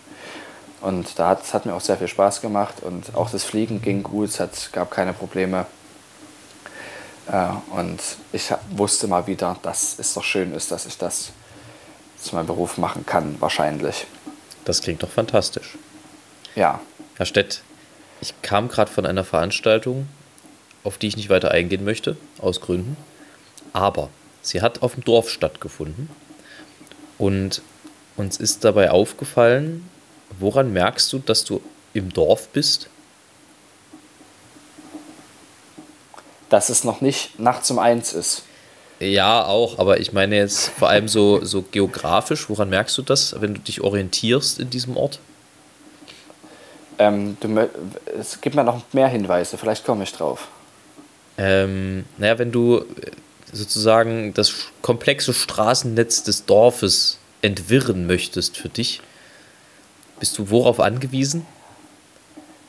[0.81, 3.81] Und da hat, das hat mir auch sehr viel Spaß gemacht und auch das Fliegen
[3.81, 5.65] ging gut, es hat, gab keine Probleme.
[7.31, 11.31] Äh, und ich hab, wusste mal wieder, dass es doch schön ist, dass ich das
[12.19, 14.07] zu meinem Beruf machen kann, wahrscheinlich.
[14.65, 15.77] Das klingt doch fantastisch.
[16.55, 16.79] Ja.
[17.15, 17.63] Herr Stett,
[18.21, 20.07] ich kam gerade von einer Veranstaltung,
[20.83, 22.97] auf die ich nicht weiter eingehen möchte, aus Gründen.
[23.71, 24.09] Aber
[24.41, 26.09] sie hat auf dem Dorf stattgefunden.
[27.17, 27.61] Und
[28.15, 29.89] uns ist dabei aufgefallen,
[30.39, 31.61] woran merkst du, dass du
[31.93, 32.89] im Dorf bist?
[36.49, 38.43] Dass es noch nicht nachts um eins ist.
[38.99, 43.39] Ja, auch, aber ich meine jetzt vor allem so, so geografisch, woran merkst du das,
[43.41, 45.19] wenn du dich orientierst in diesem Ort?
[46.99, 47.69] Ähm, du,
[48.17, 50.47] es gibt mir noch mehr Hinweise, vielleicht komme ich drauf.
[51.37, 52.83] Ähm, naja, wenn du äh,
[53.51, 59.01] sozusagen das komplexe Straßennetz des Dorfes entwirren möchtest für dich,
[60.19, 61.45] bist du worauf angewiesen?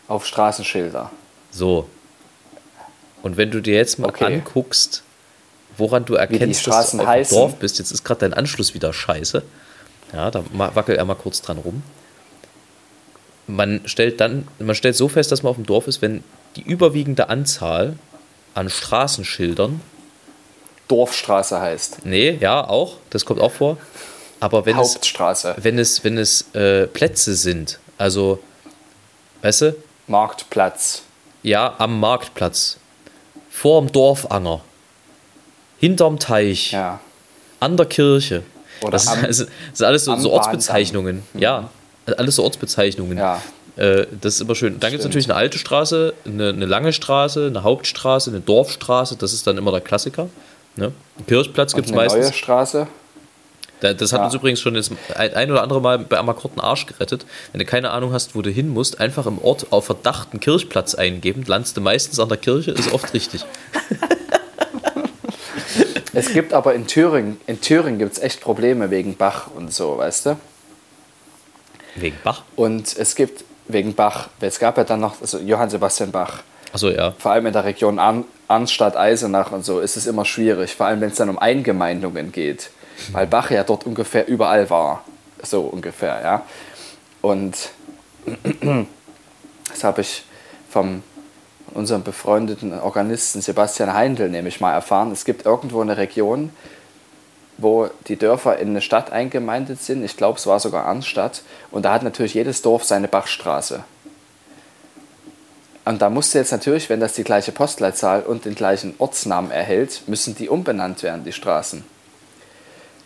[0.09, 1.11] Auf Straßenschilder.
[1.50, 1.88] So.
[3.22, 4.24] Und wenn du dir jetzt mal Okay.
[4.24, 5.03] anguckst,
[5.77, 7.37] woran du erkennst, dass du auf dem heißen.
[7.37, 9.42] Dorf bist, jetzt ist gerade dein Anschluss wieder scheiße.
[10.12, 11.83] Ja, da ma- wackel er mal kurz dran rum.
[13.46, 16.24] Man stellt dann, man stellt so fest, dass man auf dem Dorf ist, wenn
[16.57, 17.96] die überwiegende Anzahl
[18.54, 19.80] an Straßenschildern,
[20.88, 22.04] Dorfstraße heißt.
[22.04, 23.76] nee, ja, auch, das kommt auch vor,
[24.40, 25.54] aber wenn es, Hauptstraße.
[25.58, 28.38] wenn es, wenn es äh, Plätze sind, also,
[29.42, 31.02] weißt du, Marktplatz.
[31.42, 32.76] Ja, am Marktplatz.
[33.50, 34.60] Vorm Dorfanger.
[35.78, 36.72] Hinterm Teich.
[36.72, 37.00] Ja.
[37.60, 38.42] An der Kirche.
[38.82, 41.22] Oder das, am- ist, das sind alles so, so Ortsbezeichnungen.
[41.34, 41.70] Ja,
[42.18, 43.16] alles so Ortsbezeichnungen.
[43.18, 43.40] Ja.
[43.76, 44.78] Äh, das ist immer schön.
[44.80, 49.16] Dann gibt es natürlich eine alte Straße, eine, eine lange Straße, eine Hauptstraße, eine Dorfstraße.
[49.16, 50.28] Das ist dann immer der Klassiker.
[50.76, 50.92] Ne?
[51.26, 52.24] Kirchplatz gibt es Eine meistens.
[52.26, 52.87] neue Straße.
[53.80, 54.24] Da- Das hat Ja.
[54.26, 57.26] uns übrigens schon das ein, ein oder andere Mal bei Amakort einen Arsch gerettet.
[57.52, 60.40] Wenn du keine Ahnung hast, wo du hin musst, einfach im Ort auf Verdacht einen
[60.40, 63.44] Kirchplatz eingeben, landest du meistens an der Kirche, ist oft richtig.
[66.16, 69.98] Es gibt aber in Thüringen, in Thüringen gibt es echt Probleme wegen Bach und so,
[69.98, 70.37] weißt du?
[71.96, 72.44] Wegen Bach?
[72.54, 76.90] Und es gibt wegen Bach, es gab ja dann noch also Johann Sebastian Bach, Achso,
[76.90, 77.12] ja.
[77.18, 80.87] vor allem in der Region Arn, Arnstadt, Eisenach und so, ist es immer schwierig, vor
[80.87, 82.70] allem wenn es dann um Eingemeindungen geht,
[83.12, 85.05] weil Bach ja dort ungefähr überall war,
[85.42, 86.42] so ungefähr, ja.
[87.22, 87.70] Und
[89.70, 90.24] das habe ich
[90.68, 91.03] vom
[91.72, 95.11] unserem befreundeten Organisten Sebastian Heindl nämlich mal erfahren.
[95.12, 96.50] Es gibt irgendwo eine Region,
[97.58, 100.04] wo die Dörfer in eine Stadt eingemeindet sind.
[100.04, 101.42] Ich glaube, es war sogar Arnstadt.
[101.70, 103.84] Und da hat natürlich jedes Dorf seine Bachstraße.
[105.84, 110.02] Und da musste jetzt natürlich, wenn das die gleiche Postleitzahl und den gleichen Ortsnamen erhält,
[110.06, 111.84] müssen die umbenannt werden, die Straßen.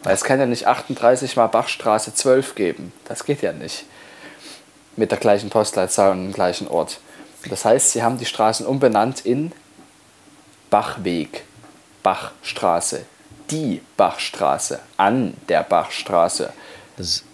[0.05, 2.93] Weil es kann ja nicht 38 mal Bachstraße 12 geben.
[3.07, 3.85] Das geht ja nicht.
[4.97, 7.01] Mit der gleichen Postleitzahl und dem gleichen Ort.
[7.49, 9.53] Das heißt, sie haben die Straßen umbenannt in
[10.71, 11.45] Bachweg,
[12.03, 13.07] Bachstraße,
[13.51, 16.53] die Bachstraße, an der Bachstraße,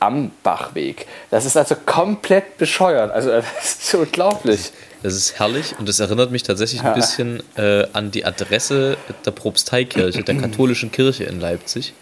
[0.00, 1.06] am Bachweg.
[1.30, 3.10] Das ist also komplett bescheuert.
[3.10, 4.72] Also das ist so unglaublich.
[5.02, 9.30] das ist herrlich und das erinnert mich tatsächlich ein bisschen äh, an die Adresse der
[9.30, 11.94] Propsteikirche, der katholischen Kirche in Leipzig,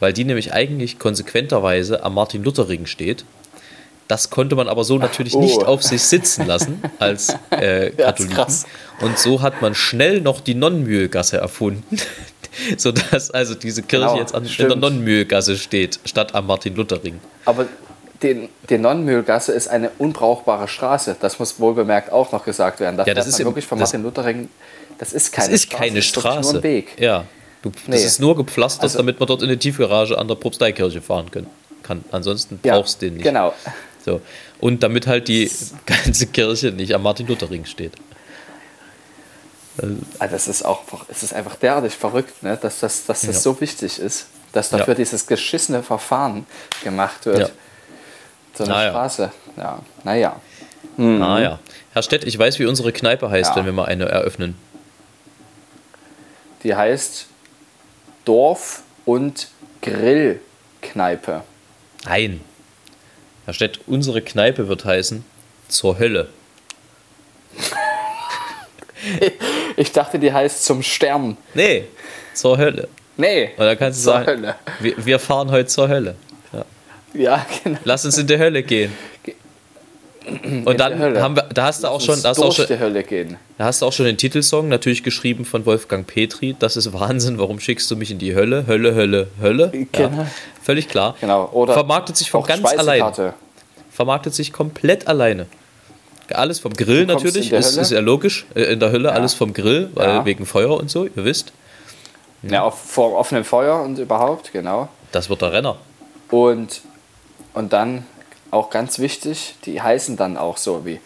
[0.00, 3.24] weil die nämlich eigentlich konsequenterweise am Martin-Luther-Ring steht.
[4.06, 5.40] Das konnte man aber so natürlich oh.
[5.40, 8.54] nicht auf sich sitzen lassen als äh, Katholiken.
[9.00, 11.98] Und so hat man schnell noch die Nonnenmühlgasse erfunden,
[12.76, 14.76] sodass also diese Kirche Genau, jetzt an, in der.
[14.76, 17.20] Nonnenmühlgasse steht, statt am Martin-Luther-Ring.
[17.44, 17.66] Aber
[18.22, 21.16] die, die Nonnenmühlgasse ist eine unbrauchbare Straße.
[21.20, 22.96] Das muss wohl bemerkt auch noch gesagt werden.
[22.96, 24.48] Da Ja, das ist im- wirklich von das- Martin Luther Ring.
[24.98, 25.82] Das ist Das keine ist Straße.
[25.82, 26.52] keine das ist Straße.
[26.52, 27.00] Nur ein Weg.
[27.00, 27.24] Ja.
[27.62, 28.04] Du, das Nee.
[28.04, 31.48] ist nur gepflastert, Also- damit man dort in die Tiefgarage an der Propsteikirche fahren können,
[31.82, 32.04] kann.
[32.12, 33.24] Ansonsten Ja, brauchst du den nicht.
[33.24, 33.52] Genau.
[34.04, 34.20] So.
[34.60, 35.50] Und damit halt die
[35.86, 37.92] ganze Kirche nicht am Martin-Luther-Ring steht.
[40.20, 42.56] Ah, Das ist auch, es ist einfach derartig verrückt, ne?
[42.60, 43.40] dass das, dass das Ja.
[43.40, 44.98] so wichtig ist, dass dafür Ja.
[44.98, 46.46] dieses geschissene Verfahren
[46.84, 47.38] gemacht wird.
[47.38, 47.48] Ja.
[48.54, 48.90] So eine Naja.
[48.90, 49.32] Straße.
[49.56, 50.40] Ja, naja.
[50.96, 51.58] Ah ja.
[51.92, 53.56] Herr Stett, ich weiß, wie unsere Kneipe heißt, Ja.
[53.56, 54.56] wenn wir mal eine eröffnen.
[56.62, 57.26] Die heißt
[58.24, 59.48] Dorf- und
[59.82, 61.42] Grillkneipe.
[62.04, 62.40] Nein.
[63.44, 65.24] Herr Stett, unsere Kneipe wird heißen
[65.68, 66.28] zur Hölle.
[69.76, 71.36] Ich dachte, die heißt zum Stern.
[71.54, 71.84] Nee,
[72.32, 72.88] zur Hölle.
[73.16, 74.54] Nee, dann kannst du zur sagen, Hölle.
[74.80, 76.14] Wir, wir fahren heute zur Hölle.
[76.52, 76.64] Ja.
[77.14, 77.78] Ja, genau.
[77.84, 78.92] Lass uns in die Hölle gehen.
[80.64, 81.22] Und dann die Hölle.
[81.22, 83.36] haben wir, da hast du auch schon, da hast auch schon, die Hölle gehen.
[83.58, 86.56] Da hast du auch schon den Titelsong, natürlich geschrieben von Wolfgang Petri.
[86.58, 88.66] Das ist Wahnsinn, warum schickst du mich in die Hölle?
[88.66, 89.70] Hölle, Hölle, Hölle.
[89.92, 90.22] Genau.
[90.22, 90.26] Ja,
[90.62, 91.14] völlig klar.
[91.20, 91.50] Genau.
[91.52, 93.34] Oder Vermarktet sich von ganz alleine.
[93.90, 95.46] Vermarktet sich komplett alleine.
[96.32, 98.46] Alles vom Grill natürlich, ist, ist ja logisch.
[98.54, 100.24] Äh, In der Hölle alles vom Grill, weil Ja.
[100.24, 101.52] wegen Feuer und so, ihr wisst.
[102.42, 104.88] Ja, auf, vor offenem Feuer und überhaupt, genau.
[105.12, 105.76] Das wird der Renner.
[106.30, 106.80] Und,
[107.54, 108.06] und dann
[108.50, 111.00] auch ganz wichtig, die heißen dann auch so wie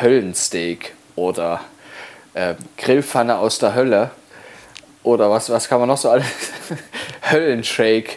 [0.00, 1.60] Höllensteak oder
[2.34, 4.10] äh, Grillpfanne aus der Hölle.
[5.02, 6.26] Oder was, was kann man noch so alles?
[7.30, 8.10] Höllenshake.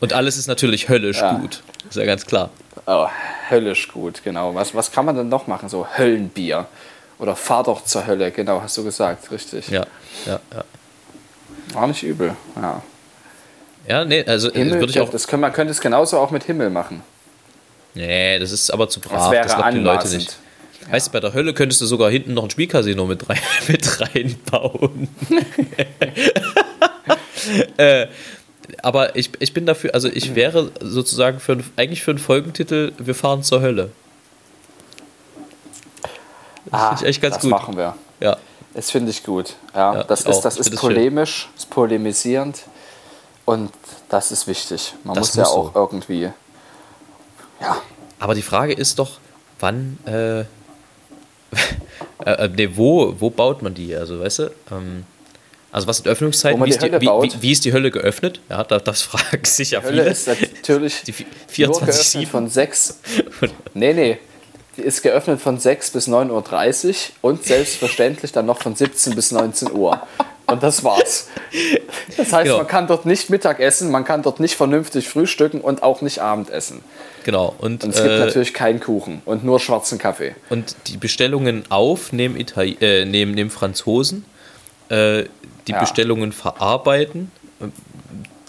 [0.00, 1.34] Und alles ist natürlich höllisch Ja.
[1.34, 1.62] gut.
[1.88, 2.50] Ist ja ganz klar.
[2.86, 3.06] Oh,
[3.50, 4.54] höllisch gut, genau.
[4.54, 5.68] Was, was kann man denn noch machen?
[5.68, 6.66] So Höllenbier.
[7.18, 9.68] Oder fahr doch zur Hölle, genau, hast du gesagt, richtig.
[9.68, 9.86] Ja,
[10.26, 10.64] ja, ja.
[11.80, 12.34] Auch nicht übel.
[12.56, 12.82] Ja.
[13.86, 15.10] Ja, nee, also äh, Himmel, würde ich auch.
[15.10, 17.02] das können, man könnte es genauso auch mit Himmel machen.
[17.94, 19.18] Nee, das ist aber zu brav.
[19.18, 20.36] Das wäre glauben die Leute nicht.
[20.90, 24.00] Weißt du, bei der Hölle könntest du sogar hinten noch ein Spielcasino mit, rein, mit
[24.00, 25.08] reinbauen.
[27.76, 28.06] äh,
[28.82, 33.14] aber ich, ich bin dafür, also ich wäre sozusagen für eigentlich für einen Folgentitel, wir
[33.14, 33.90] fahren zur Hölle.
[36.70, 37.50] Das finde ich echt ganz Ah, das gut.
[37.50, 37.96] machen wir.
[38.20, 38.36] Ja,
[38.74, 39.54] Das finde ich gut.
[39.74, 42.62] Ja, Ja, das ist, das ist polemisch, ist polemisierend
[43.44, 43.70] und
[44.08, 44.94] das ist wichtig.
[45.04, 45.80] Man Das muss ja auch so.
[45.80, 46.30] irgendwie.
[47.60, 47.76] Ja,
[48.18, 49.18] aber die Frage ist doch,
[49.60, 50.44] wann, äh, äh,
[52.24, 53.94] äh, nee, wo, wo baut man die?
[53.94, 55.04] Also, weißt du, ähm,
[55.72, 56.60] also was sind Öffnungszeiten?
[56.60, 58.40] Wie die ist, die, Hölle wie, wie, ist die Hölle geöffnet?
[58.48, 60.10] Ja, das, das fragen sich ja Hölle viele.
[60.12, 61.86] ist natürlich Die vi- nur 24/7.
[61.86, 62.98] geöffnet von 6.
[63.74, 64.18] Nee, nee.
[64.76, 66.94] Die ist geöffnet von 6 bis 9.30 Uhr
[67.30, 70.00] und selbstverständlich dann noch von 17 bis 19 Uhr.
[70.46, 71.28] Und das war's.
[72.16, 72.56] Das heißt, Genau.
[72.58, 76.20] man kann dort nicht Mittag essen, man kann dort nicht vernünftig frühstücken und auch nicht
[76.20, 76.80] Abendessen.
[77.24, 77.54] Genau.
[77.58, 80.34] Und, Und es gibt äh, natürlich keinen Kuchen und nur schwarzen Kaffee.
[80.50, 84.24] und die Bestellungen auf nehmen, Itali äh, nehmen, nehmen Franzosen,
[84.88, 85.24] äh,
[85.66, 85.80] die Ja.
[85.80, 87.30] Bestellungen verarbeiten,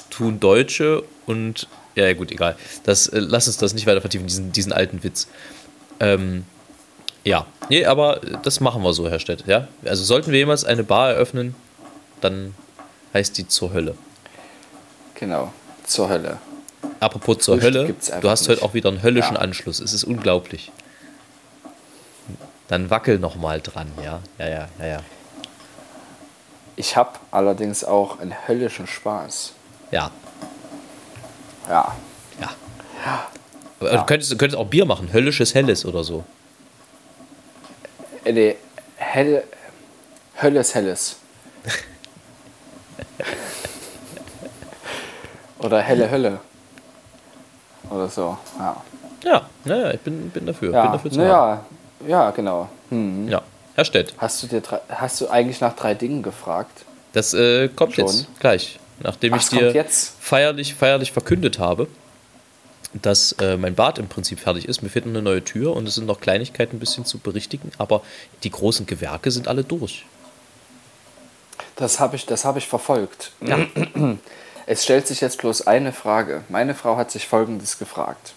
[0.10, 2.56] tun Deutsche und ja, ja gut, egal.
[2.84, 5.28] Das, äh, lass uns das nicht weiter vertiefen, diesen, diesen alten Witz.
[6.00, 6.44] Ähm,
[7.24, 9.46] ja, nee, aber das machen wir so, Herr Stett.
[9.46, 9.68] Ja?
[9.86, 11.56] Also sollten wir jemals eine Bar eröffnen,
[12.20, 12.56] dann
[13.14, 13.96] heißt die zur Hölle.
[15.16, 15.54] Genau.
[15.86, 16.40] Zur Hölle.
[17.00, 19.42] Apropos zur Frühstück Hölle, du hast heute auch wieder einen höllischen Ja.
[19.42, 19.80] Anschluss.
[19.80, 20.72] Es ist unglaublich.
[22.68, 24.20] Dann wackel noch mal dran, ja.
[24.40, 25.00] Ja, ja, ja, ja.
[26.76, 29.54] Ich habe allerdings auch einen höllischen Spaß.
[29.92, 30.10] Ja,
[31.70, 31.94] Ja.
[32.42, 32.50] ja.
[33.80, 36.24] Aber Du, könntest, du könntest auch Bier machen, höllisches Helles oder so.
[38.24, 38.56] Äh, Nee,
[38.96, 39.44] helle,
[40.42, 41.18] Hölles Helles.
[45.60, 46.40] Oder helle Hölle.
[47.90, 48.38] Oder so.
[48.60, 48.76] Ja.
[49.24, 50.70] Ja, ja, ja ich bin, bin dafür.
[50.70, 51.60] bin Ja, dafür zu na haben.
[52.08, 52.68] ja, ja, genau.
[52.90, 53.28] Hm.
[53.30, 53.42] ja.
[53.76, 56.86] Herr Stett, Hast du dir hast du eigentlich nach drei Dingen gefragt?
[57.14, 58.06] das äh, kommt Schon?
[58.06, 58.80] jetzt gleich.
[59.00, 59.86] Nachdem Ach, ich dir
[60.20, 61.88] feierlich, feierlich verkündet habe,
[62.94, 64.82] dass äh, mein Bad im Prinzip fertig ist.
[64.82, 68.02] Mir fehlt eine neue Tür und es sind noch Kleinigkeiten ein bisschen zu berichtigen, aber
[68.44, 70.06] die großen Gewerke sind alle durch.
[71.76, 73.32] Das habe ich, das hab ich verfolgt.
[73.42, 73.60] Ja.
[74.66, 76.44] Es stellt sich jetzt bloß eine Frage.
[76.48, 78.34] Meine Frau hat sich Folgendes gefragt.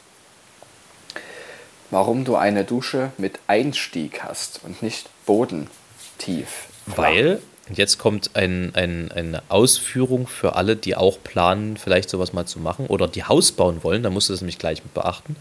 [1.90, 6.68] Warum du eine Dusche mit Einstieg hast und nicht bodentief?
[6.86, 12.32] Weil, und jetzt kommt ein, ein, eine Ausführung für alle, die auch planen, vielleicht sowas
[12.32, 14.94] mal zu machen oder die Haus bauen wollen, da musst du das nämlich gleich mit
[14.94, 15.36] beachten.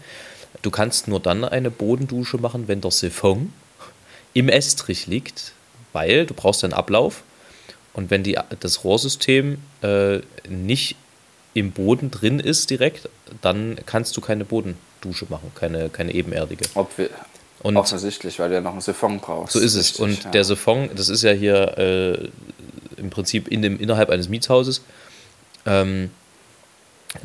[0.62, 3.52] Du kannst nur dann eine Bodendusche machen, wenn der Siphon
[4.34, 5.52] im Estrich liegt,
[5.92, 7.22] weil du brauchst einen Ablauf
[7.92, 10.96] und wenn die, das Rohrsystem äh, nicht
[11.54, 13.08] im Boden drin ist direkt,
[13.40, 14.44] dann kannst du keine
[15.00, 16.64] Bodendusche machen, keine, keine ebenerdige.
[16.74, 17.10] Ob wir,
[17.62, 19.52] Und- offensichtlich, weil du ja noch einen Siphon brauchst.
[19.52, 19.90] So ist es.
[19.90, 20.30] Richtig, Und ja.
[20.30, 22.28] der Siphon, das ist ja hier äh,
[23.00, 24.82] im Prinzip in dem, innerhalb eines Mietshauses.
[25.64, 26.10] Ähm,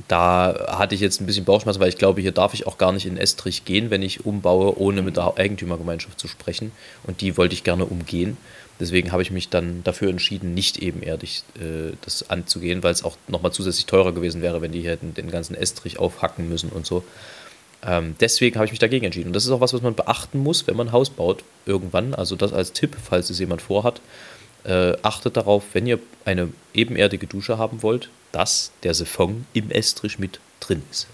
[0.08, 2.92] da hatte ich jetzt ein bisschen Bauchschmerzen, weil ich glaube, hier darf ich auch gar
[2.94, 6.72] nicht in Estrich gehen, wenn ich umbaue, ohne mit der Eigentümergemeinschaft zu sprechen.
[7.04, 8.38] Und die wollte ich gerne umgehen.
[8.80, 13.16] Deswegen habe ich mich dann dafür entschieden, nicht ebenerdig äh, das anzugehen, weil es auch
[13.28, 16.86] nochmal zusätzlich teurer gewesen wäre, wenn die hier hätten den ganzen Estrich aufhacken müssen und
[16.88, 17.04] so.
[17.84, 19.28] Ähm, deswegen habe ich mich dagegen entschieden.
[19.28, 22.14] Und das ist auch was, was man beachten muss, wenn man ein Haus baut irgendwann.
[22.14, 24.02] Also das als Tipp, falls es jemand vorhat.
[24.64, 30.20] Äh, achtet darauf, wenn ihr eine ebenerdige Dusche haben wollt, dass der Siphon im Estrich
[30.20, 31.08] mit drin ist.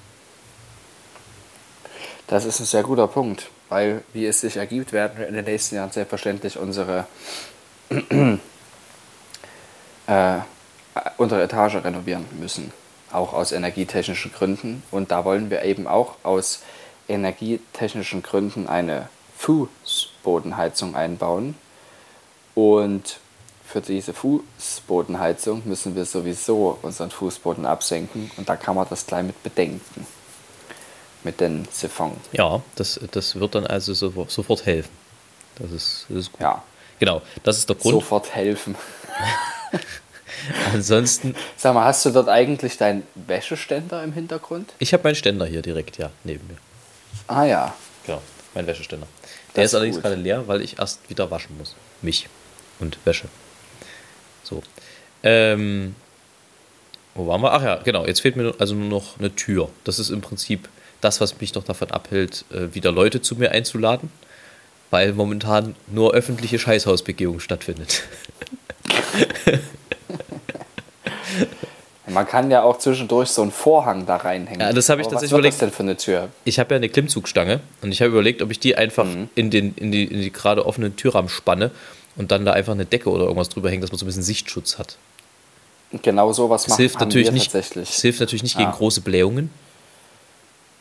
[2.28, 5.46] Das ist ein sehr guter Punkt, weil, wie es sich ergibt, werden wir in den
[5.46, 7.08] nächsten Jahren selbstverständlich unsere,
[10.08, 10.40] äh,
[11.16, 12.74] unsere Etage renovieren müssen.
[13.12, 14.84] Auch aus energietechnischen Gründen.
[14.92, 16.62] Und da wollen wir eben auch aus
[17.08, 21.56] energietechnischen Gründen eine Fußbodenheizung einbauen.
[22.56, 23.20] Und
[23.66, 28.32] für diese Fußbodenheizung müssen wir sowieso unseren Fußboden absenken.
[28.38, 30.06] Und da kann man das gleich mit bedenken.
[31.24, 32.16] Mit den Siphon.
[32.32, 34.92] Ja, das, das wird dann also sofort, sofort helfen.
[35.60, 36.42] Das ist, das ist gut.
[36.42, 36.64] Ja,
[37.00, 37.94] Genau, das ist der Grund.
[37.94, 38.76] sofort helfen.
[40.74, 44.74] Ansonsten, Sag mal, hast du dort eigentlich deinen Wäscheständer im Hintergrund?
[44.80, 46.58] ich habe meinen Ständer hier direkt, ja, neben mir.
[47.28, 47.74] Ah ja,
[48.06, 48.22] Genau,
[48.54, 49.08] mein Wäscheständer.
[49.56, 50.04] Der Das ist allerdings gut.
[50.04, 51.76] gerade leer, weil ich erst wieder waschen muss.
[52.02, 52.28] Mich
[52.80, 53.28] und Wäsche.
[54.44, 54.62] So.
[55.24, 55.96] Ähm,
[57.16, 57.52] wo waren wir?
[57.52, 58.06] Ach ja, genau.
[58.06, 59.70] Jetzt fehlt mir also nur noch eine Tür.
[59.84, 60.70] Das ist im Prinzip
[61.02, 64.12] das, was mich noch davon abhält, äh, wieder Leute zu mir einzuladen,
[64.92, 68.04] weil momentan nur öffentliche Scheißhausbegehung stattfindet.
[72.08, 74.62] man kann ja auch zwischendurch so einen Vorhang da reinhängen.
[74.62, 75.54] Ja, das habe ich Aber tatsächlich was überlegt.
[75.56, 76.30] das denn für eine Tür?
[76.46, 79.30] Ich habe ja eine Klimmzugstange und ich habe überlegt, ob ich die einfach Mhm.
[79.36, 81.72] in, den, in, die, in die gerade offenen Türrahmen spanne
[82.16, 84.24] und dann da einfach eine Decke oder irgendwas drüber hängt, dass man so ein bisschen
[84.24, 84.98] Sichtschutz hat.
[86.02, 86.34] Genau
[86.72, 87.90] machen hilft haben natürlich wir nicht, tatsächlich.
[87.90, 88.76] es hilft natürlich nicht gegen Ja.
[88.76, 89.50] große Blähungen.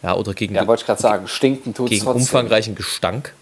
[0.03, 2.23] Ja, oder gegen, Ja, wollte ich gerade sagen, stinken tut gegen trotzdem.
[2.23, 3.33] umfangreichen Gestank.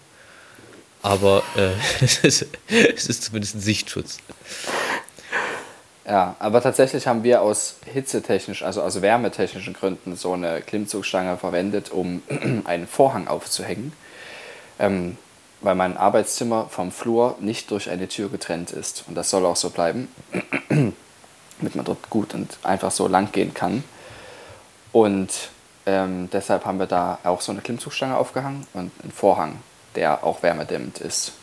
[1.01, 1.69] Aber äh,
[2.03, 4.17] es, ist, es ist zumindest ein Sichtschutz.
[6.07, 11.91] Ja, aber tatsächlich haben wir aus hitzetechnisch, also aus wärmetechnischen Gründen so eine Klimmzugstange verwendet,
[11.91, 12.21] um
[12.65, 13.91] einen Vorhang aufzuhängen,
[14.77, 15.17] ähm,
[15.61, 19.05] weil mein Arbeitszimmer vom Flur nicht durch eine Tür getrennt ist.
[19.07, 20.07] Und das soll auch so bleiben,
[20.69, 23.83] damit man dort gut und einfach so lang gehen kann.
[24.91, 25.49] Und
[25.87, 29.57] ähm, deshalb haben wir da auch so eine Klimmzugstange aufgehangen und einen Vorhang,
[29.95, 31.33] der auch wärmedämmend ist,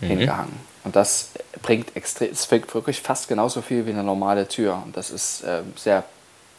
[0.00, 0.71] hingehangen.
[0.84, 1.30] Und das
[1.62, 4.82] bringt extrem, es bringt wirklich fast genauso viel wie eine normale Tür.
[4.84, 6.04] Und das ist ähm, sehr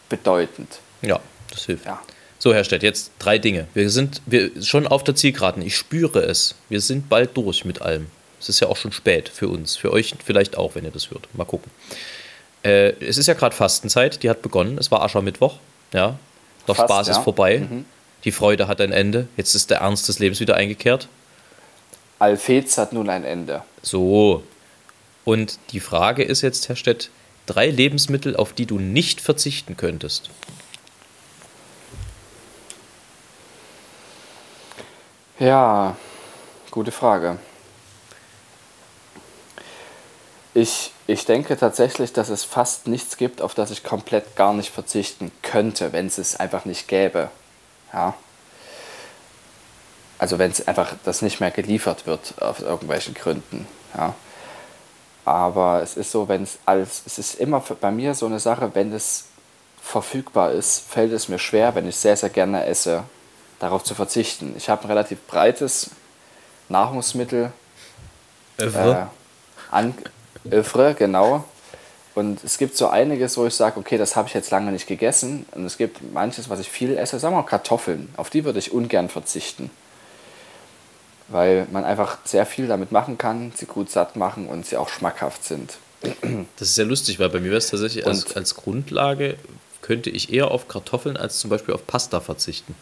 [0.10, 0.80] bedeutend.
[1.02, 1.20] Ja,
[1.52, 1.86] das hilft.
[1.86, 2.02] Ja.
[2.40, 3.68] So, Herr Stett, jetzt drei Dinge.
[3.74, 5.62] Wir sind wir schon auf der Zielgeraden.
[5.62, 6.56] Ich spüre es.
[6.70, 8.08] Wir sind bald durch mit allem.
[8.40, 9.78] Es ist ja auch schon spät für uns.
[9.78, 11.28] Für euch vielleicht auch, wenn ihr das hört.
[11.34, 11.72] Mal gucken.
[12.64, 14.24] Äh, es ist ja gerade Fastenzeit.
[14.24, 14.78] Die hat begonnen.
[14.78, 15.58] Es war Aschermittwoch.
[15.94, 16.18] Ja.
[16.68, 17.14] Der Fast, Spaß ja.
[17.14, 17.20] Mhm.
[17.20, 17.68] ist vorbei.
[18.26, 19.28] Die Freude hat ein Ende.
[19.38, 21.08] Jetzt ist der Ernst des Lebens wieder eingekehrt.
[22.20, 23.64] Alfez hat nun ein Ende.
[23.84, 24.44] So.
[25.26, 27.12] Und die Frage ist jetzt, Herr Stett,
[27.46, 30.32] drei Lebensmittel, auf die du nicht verzichten könntest.
[35.40, 35.96] Ja,
[36.72, 37.38] gute Frage.
[40.54, 44.70] Ich, ich denke tatsächlich, dass es fast nichts gibt, auf das ich komplett gar nicht
[44.70, 47.30] verzichten könnte, wenn es es einfach nicht gäbe.
[47.92, 48.14] Ja.
[50.24, 53.68] Also wenn es einfach das nicht mehr geliefert wird aus irgendwelchen Gründen.
[53.94, 54.16] Ja.
[55.26, 58.72] Aber es ist so, wenn es alles, es ist immer bei mir so eine Sache,
[58.74, 59.26] wenn es
[59.82, 63.04] verfügbar ist, fällt es mir schwer, wenn ich sehr, sehr gerne esse,
[63.60, 64.54] darauf zu verzichten.
[64.56, 65.90] Ich habe ein relativ breites
[66.70, 67.52] Nahrungsmittel
[68.60, 68.96] äh,
[69.72, 69.94] an
[70.50, 71.44] Övre, genau.
[72.16, 74.88] Und es gibt so einiges, wo ich sage, okay, das habe ich jetzt lange nicht
[74.88, 75.46] gegessen.
[75.52, 78.08] Und es gibt manches, was ich viel esse, sagen wir mal Kartoffeln.
[78.16, 79.70] Auf die würde ich ungern verzichten.
[81.30, 84.90] Weil man einfach sehr viel damit machen kann, sie gut satt machen und sie auch
[84.90, 85.78] schmackhaft sind.
[86.58, 89.38] Das ist sehr lustig, weil bei mir wäre es tatsächlich als, als Grundlage,
[89.82, 92.76] könnte ich eher auf Kartoffeln als zum Beispiel auf Pasta verzichten.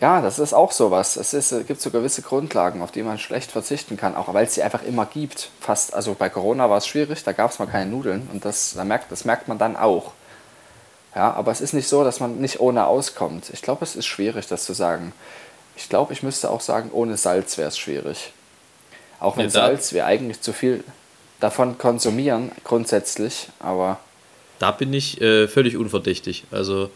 [0.00, 1.16] Ja, das ist auch sowas.
[1.16, 4.44] Es ist, äh, gibt so gewisse Grundlagen, auf die man schlecht verzichten kann, auch weil
[4.44, 5.48] es sie einfach immer gibt.
[5.60, 8.74] Fast, also bei Corona war es schwierig, da gab es mal keine Nudeln und das,
[8.74, 10.12] da merkt, das merkt man dann auch.
[11.14, 13.48] Ja, aber es ist nicht so, dass man nicht ohne auskommt.
[13.50, 15.14] Ich glaube, es ist schwierig, das zu sagen.
[15.76, 18.32] Ich glaube, ich müsste auch sagen, ohne Salz wäre es schwierig.
[19.20, 20.82] Auch wenn Ja, Salz wir eigentlich zu viel
[21.40, 23.98] davon konsumieren, grundsätzlich, aber
[24.58, 26.44] Da bin ich äh, völlig unverdächtig.
[26.50, 26.90] Also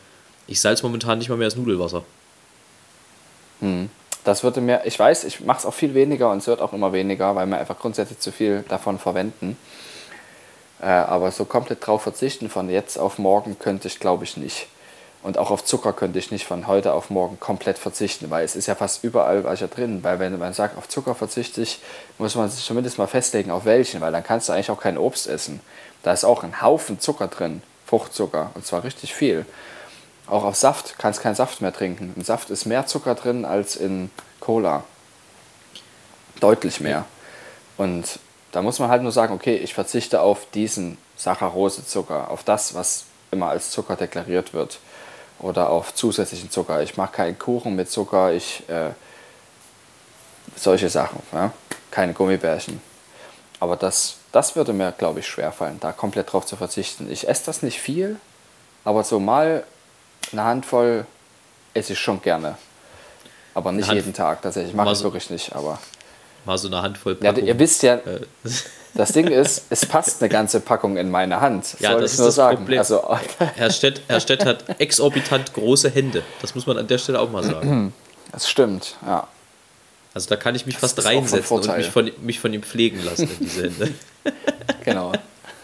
[0.47, 2.03] ich salz momentan nicht mal mehr das Nudelwasser.
[4.25, 6.73] Das würde mir, ich weiß, ich mache es auch viel weniger und es wird auch
[6.73, 9.57] immer weniger, weil wir einfach grundsätzlich zu viel davon verwenden.
[10.81, 14.67] Äh, aber so komplett drauf verzichten von jetzt auf morgen könnte ich, glaube ich, nicht.
[15.23, 18.57] Und auch auf Zucker könnte ich nicht von heute auf morgen komplett verzichten, weil es
[18.57, 20.03] ist ja fast überall was ja drin.
[20.03, 21.81] Weil wenn man sagt, auf Zucker verzichte ich,
[22.17, 24.97] muss man sich zumindest mal festlegen, auf welchen, weil dann kannst du eigentlich auch kein
[24.97, 25.61] Obst essen.
[26.03, 29.45] Da ist auch ein Haufen Zucker drin, Fruchtzucker, und zwar richtig viel.
[30.27, 32.15] Auch auf Saft kannst du keinen Saft mehr trinken.
[32.17, 34.85] Im Saft ist mehr Zucker drin als in Cola.
[36.41, 37.05] Deutlich mehr.
[37.77, 38.21] Und
[38.53, 43.05] da muss man halt nur sagen, okay, ich verzichte auf diesen Saccharose-Zucker, auf das, was
[43.31, 44.79] immer als Zucker deklariert wird.
[45.41, 46.83] Oder auf zusätzlichen Zucker.
[46.83, 48.91] Ich mache keinen Kuchen mit Zucker, ich äh,
[50.57, 51.23] solche Sachen.
[51.33, 51.53] Ja?
[51.91, 52.81] Keine Gummibärchen.
[53.59, 57.11] Aber das, das würde mir, glaube ich, schwerfallen, da komplett drauf zu verzichten.
[57.11, 58.17] Ich esse das nicht viel,
[58.85, 59.65] aber so mal
[60.33, 61.07] eine Handvoll
[61.75, 62.57] esse ich schon gerne.
[63.55, 64.71] Aber nicht jeden Tag tatsächlich.
[64.73, 65.55] Ich mache es so- wirklich nicht.
[65.55, 65.79] Aber
[66.47, 67.47] Mal so eine Handvoll ja, Packung.
[67.47, 68.21] ihr wisst ja, äh,
[68.95, 71.77] das Ding ist, es passt eine ganze Packung in meine Hand.
[71.79, 72.57] Ja, soll das ich ist nur das sagen.
[72.59, 72.79] Problem.
[72.81, 73.19] Also,
[73.57, 76.23] Herr, Stett, Herr Stett hat exorbitant große Hände.
[76.41, 77.93] Das muss man an der Stelle auch mal sagen.
[78.33, 79.27] das stimmt, ja.
[80.13, 82.63] Also da kann ich mich fast auch von reinsetzen und mich von, mich von ihm
[82.65, 83.95] pflegen lassen in diese Hände.
[84.85, 85.13] Genau.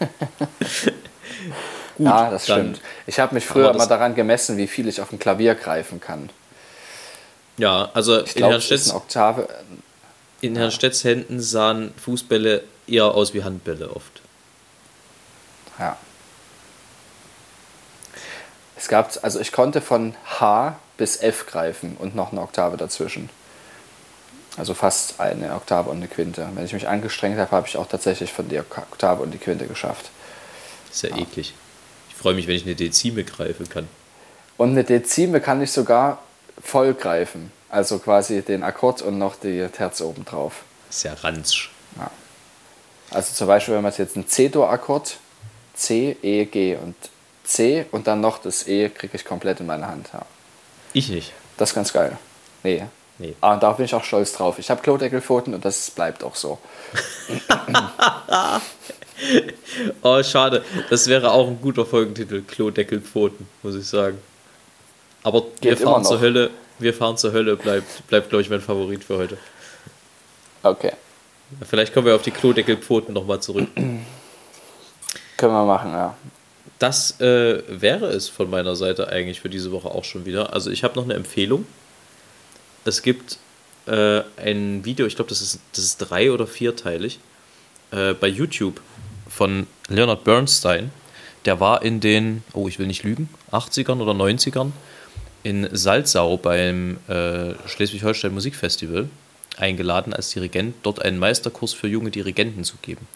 [1.97, 2.79] Gut, ja, das stimmt.
[3.07, 6.29] Ich habe mich früher das- daran gemessen, wie viel ich auf dem Klavier greifen kann.
[7.57, 9.47] Ja, also Ich in glaube, Herrn, Oktave.
[10.41, 14.21] in Herrn Stetts Händen sahen Fußbälle eher aus wie Handbälle oft.
[15.79, 15.97] Ja.
[18.75, 23.29] Es gab, also ich konnte von H bis F greifen und noch eine Oktave dazwischen.
[24.55, 26.47] Also fast eine Oktave und eine Quinte.
[26.53, 29.67] Wenn ich mich angestrengt habe, habe ich auch tatsächlich von der Oktave und die Quinte
[29.67, 30.09] geschafft.
[30.91, 31.53] Ist ja eklig.
[32.09, 33.87] Ich freue mich, wenn ich eine Dezime greifen kann.
[34.57, 36.19] Und eine Dezime kann ich sogar
[36.61, 37.51] voll greifen.
[37.69, 40.63] Also quasi den Akkord und noch die Terz oben drauf.
[40.89, 41.69] Ist ja ranzsch.
[43.11, 45.17] Also zum Beispiel, wenn man jetzt einen C-Dur-Akkord,
[45.73, 46.95] C, E, G und
[47.43, 50.09] C und dann noch das E kriege ich komplett in meine Hand.
[50.13, 50.25] Ja.
[50.93, 51.33] Ich nicht.
[51.57, 52.17] Das ist ganz geil.
[52.63, 52.83] Nee.
[53.19, 53.35] Nee.
[53.41, 54.59] Ah, und da bin ich auch stolz drauf.
[54.59, 56.59] Ich habe Klodeckelpfoten und das bleibt auch so.
[60.03, 60.63] Oh, schade.
[60.91, 62.43] Das wäre auch ein guter Folgentitel.
[62.43, 64.19] Klodeckelpfoten, muss ich sagen.
[65.23, 66.19] Aber wir Geht fahren zur.
[66.19, 66.51] Hölle.
[66.79, 69.37] Wir fahren zur Hölle bleibt, bleibt glaube ich, mein Favorit für heute.
[70.61, 70.91] Okay.
[71.67, 73.69] Vielleicht kommen wir auf die Klodeckelpfoten nochmal zurück.
[75.37, 76.15] Können wir machen, ja.
[76.79, 80.53] Das äh, wäre es von meiner Seite eigentlich für diese Woche auch schon wieder.
[80.53, 81.65] Also ich habe noch eine Empfehlung.
[82.85, 83.37] Es gibt
[83.87, 87.19] äh, ein Video, ich glaube, das ist, das ist drei- oder vierteilig,
[87.91, 88.81] äh, bei YouTube
[89.29, 90.91] von Leonard Bernstein.
[91.45, 94.71] Der war in den, oh, ich will nicht lügen, 80ern oder 90ern
[95.43, 99.07] in Salzau beim äh, Schleswig-Holstein Musikfestival
[99.57, 103.07] eingeladen als Dirigent, dort einen Meisterkurs für junge Dirigenten zu geben.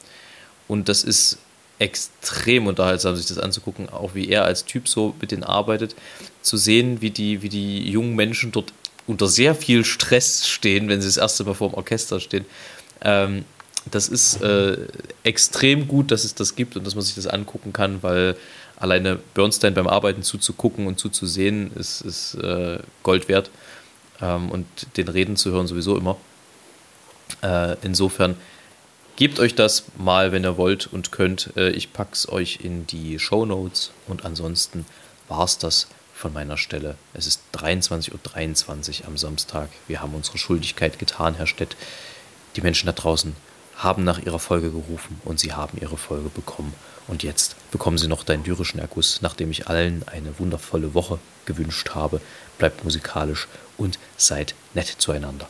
[0.68, 1.38] Und das ist
[1.80, 5.96] extrem unterhaltsam, sich das anzugucken, auch wie er als Typ so mit denen arbeitet,
[6.42, 8.72] zu sehen, wie die, wie die jungen Menschen dort
[9.08, 12.46] unter sehr viel Stress stehen, wenn sie das erste Mal vor dem Orchester stehen.
[13.02, 13.46] Ähm,
[13.90, 14.78] das ist äh,
[15.24, 18.38] extrem gut, dass es das gibt und dass man sich das angucken kann, weil
[18.78, 23.50] alleine Bernstein beim Arbeiten zuzugucken und zuzusehen ist, ist äh, Gold wert.
[24.22, 24.68] Ähm, und
[24.98, 26.18] den Reden zu hören sowieso immer.
[27.42, 28.36] Äh, insofern
[29.16, 31.56] gebt euch das mal, wenn ihr wollt und könnt.
[31.56, 34.86] Äh, ich pack's euch in die Show Notes und ansonsten
[35.28, 36.96] war's das von meiner Stelle.
[37.14, 39.70] Es ist 23.23 Uhr 23 am Samstag.
[39.88, 41.76] Wir haben unsere Schuldigkeit getan, Herr Stett.
[42.56, 43.36] Die Menschen da draußen
[43.76, 46.74] haben nach ihrer Folge gerufen und sie haben ihre Folge bekommen.
[47.08, 51.92] Und jetzt bekommen sie noch deinen lyrischen Erguss, nachdem ich allen eine wundervolle Woche gewünscht
[51.96, 52.22] habe.
[52.60, 55.50] Bleibt musikalisch und seid nett zueinander.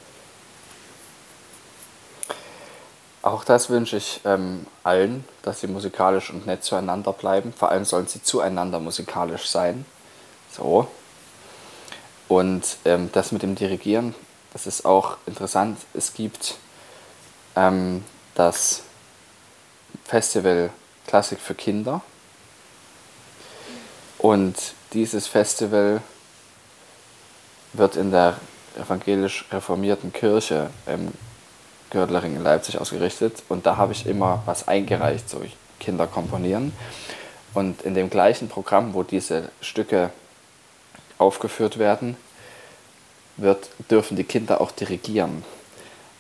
[3.24, 7.54] Auch das wünsche ich ähm, allen, dass sie musikalisch und nett zueinander bleiben.
[7.54, 9.86] Vor allem sollen sie zueinander musikalisch sein.
[10.52, 10.88] So.
[12.28, 14.16] Und ähm, das mit dem Dirigieren,
[14.54, 15.78] das ist auch interessant.
[15.94, 16.56] Es gibt
[17.56, 18.04] ähm,
[18.34, 18.82] das
[20.06, 20.72] Festival
[21.06, 22.02] Klassik für Kinder.
[24.18, 24.56] Und
[24.94, 26.02] dieses Festival
[27.74, 28.38] wird in der
[28.78, 31.12] evangelisch reformierten Kirche im
[31.92, 33.44] Gördlering in Leipzig ausgerichtet.
[33.48, 35.42] Und da habe ich immer was eingereicht, so
[35.80, 36.74] Kinder komponieren.
[37.54, 40.10] Und in dem gleichen Programm, wo diese Stücke
[41.18, 42.18] aufgeführt werden,
[43.38, 45.44] wird, dürfen die Kinder auch dirigieren.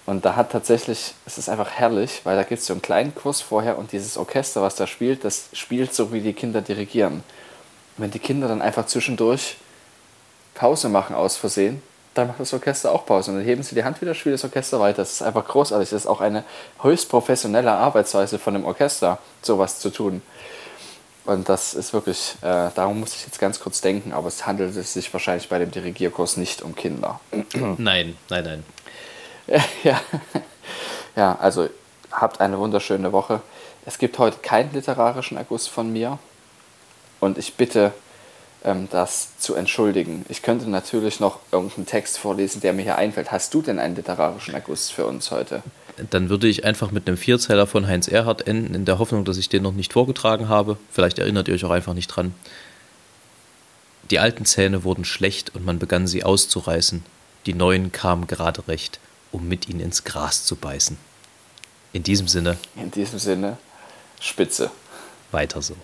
[0.06, 3.16] Und da hat tatsächlich, es ist einfach herrlich, weil da gibt es so einen kleinen
[3.16, 7.24] Kurs vorher und dieses Orchester, was da spielt, das spielt so, wie die Kinder dirigieren.
[7.98, 9.58] Und wenn die Kinder dann einfach zwischendurch
[10.54, 11.82] Pause machen aus Versehen,
[12.14, 13.32] dann macht das Orchester auch Pause.
[13.32, 14.98] Und dann heben sie die Hand wieder, spielt das Orchester weiter.
[14.98, 15.90] Das ist einfach großartig.
[15.90, 16.44] Das ist auch eine
[16.82, 20.22] höchst professionelle Arbeitsweise von einem Orchester, sowas zu tun.
[21.26, 24.74] Und das ist wirklich, äh, darum muss ich jetzt ganz kurz denken, aber es handelt
[24.74, 27.20] sich wahrscheinlich bei dem Dirigierkurs nicht um Kinder.
[27.78, 28.64] Nein, nein, nein.
[29.84, 30.02] ja.
[31.16, 31.70] ja, also
[32.12, 33.42] habt eine wunderschöne Woche.
[33.86, 36.20] Es gibt heute keinen literarischen Erguss von mir.
[37.20, 37.94] Und ich bitte,
[38.64, 40.26] ähm, das zu entschuldigen.
[40.30, 43.32] Ich könnte natürlich noch irgendeinen Text vorlesen, der mir hier einfällt.
[43.32, 45.64] Hast du denn einen literarischen Erguss für uns heute?
[46.10, 49.38] Dann würde ich einfach mit einem Vierzeiler von Heinz Erhardt enden, in der Hoffnung, dass
[49.38, 50.78] ich den noch nicht vorgetragen habe.
[50.92, 52.34] Vielleicht erinnert ihr euch auch einfach nicht dran.
[54.10, 57.04] Die alten Zähne wurden schlecht und man begann sie auszureißen.
[57.46, 59.00] Die neuen kamen gerade recht,
[59.32, 60.98] um mit ihnen ins Gras zu beißen.
[61.94, 63.58] In diesem Sinne, In diesem Sinne,
[64.20, 64.72] Spitze.
[65.32, 65.76] weiter so.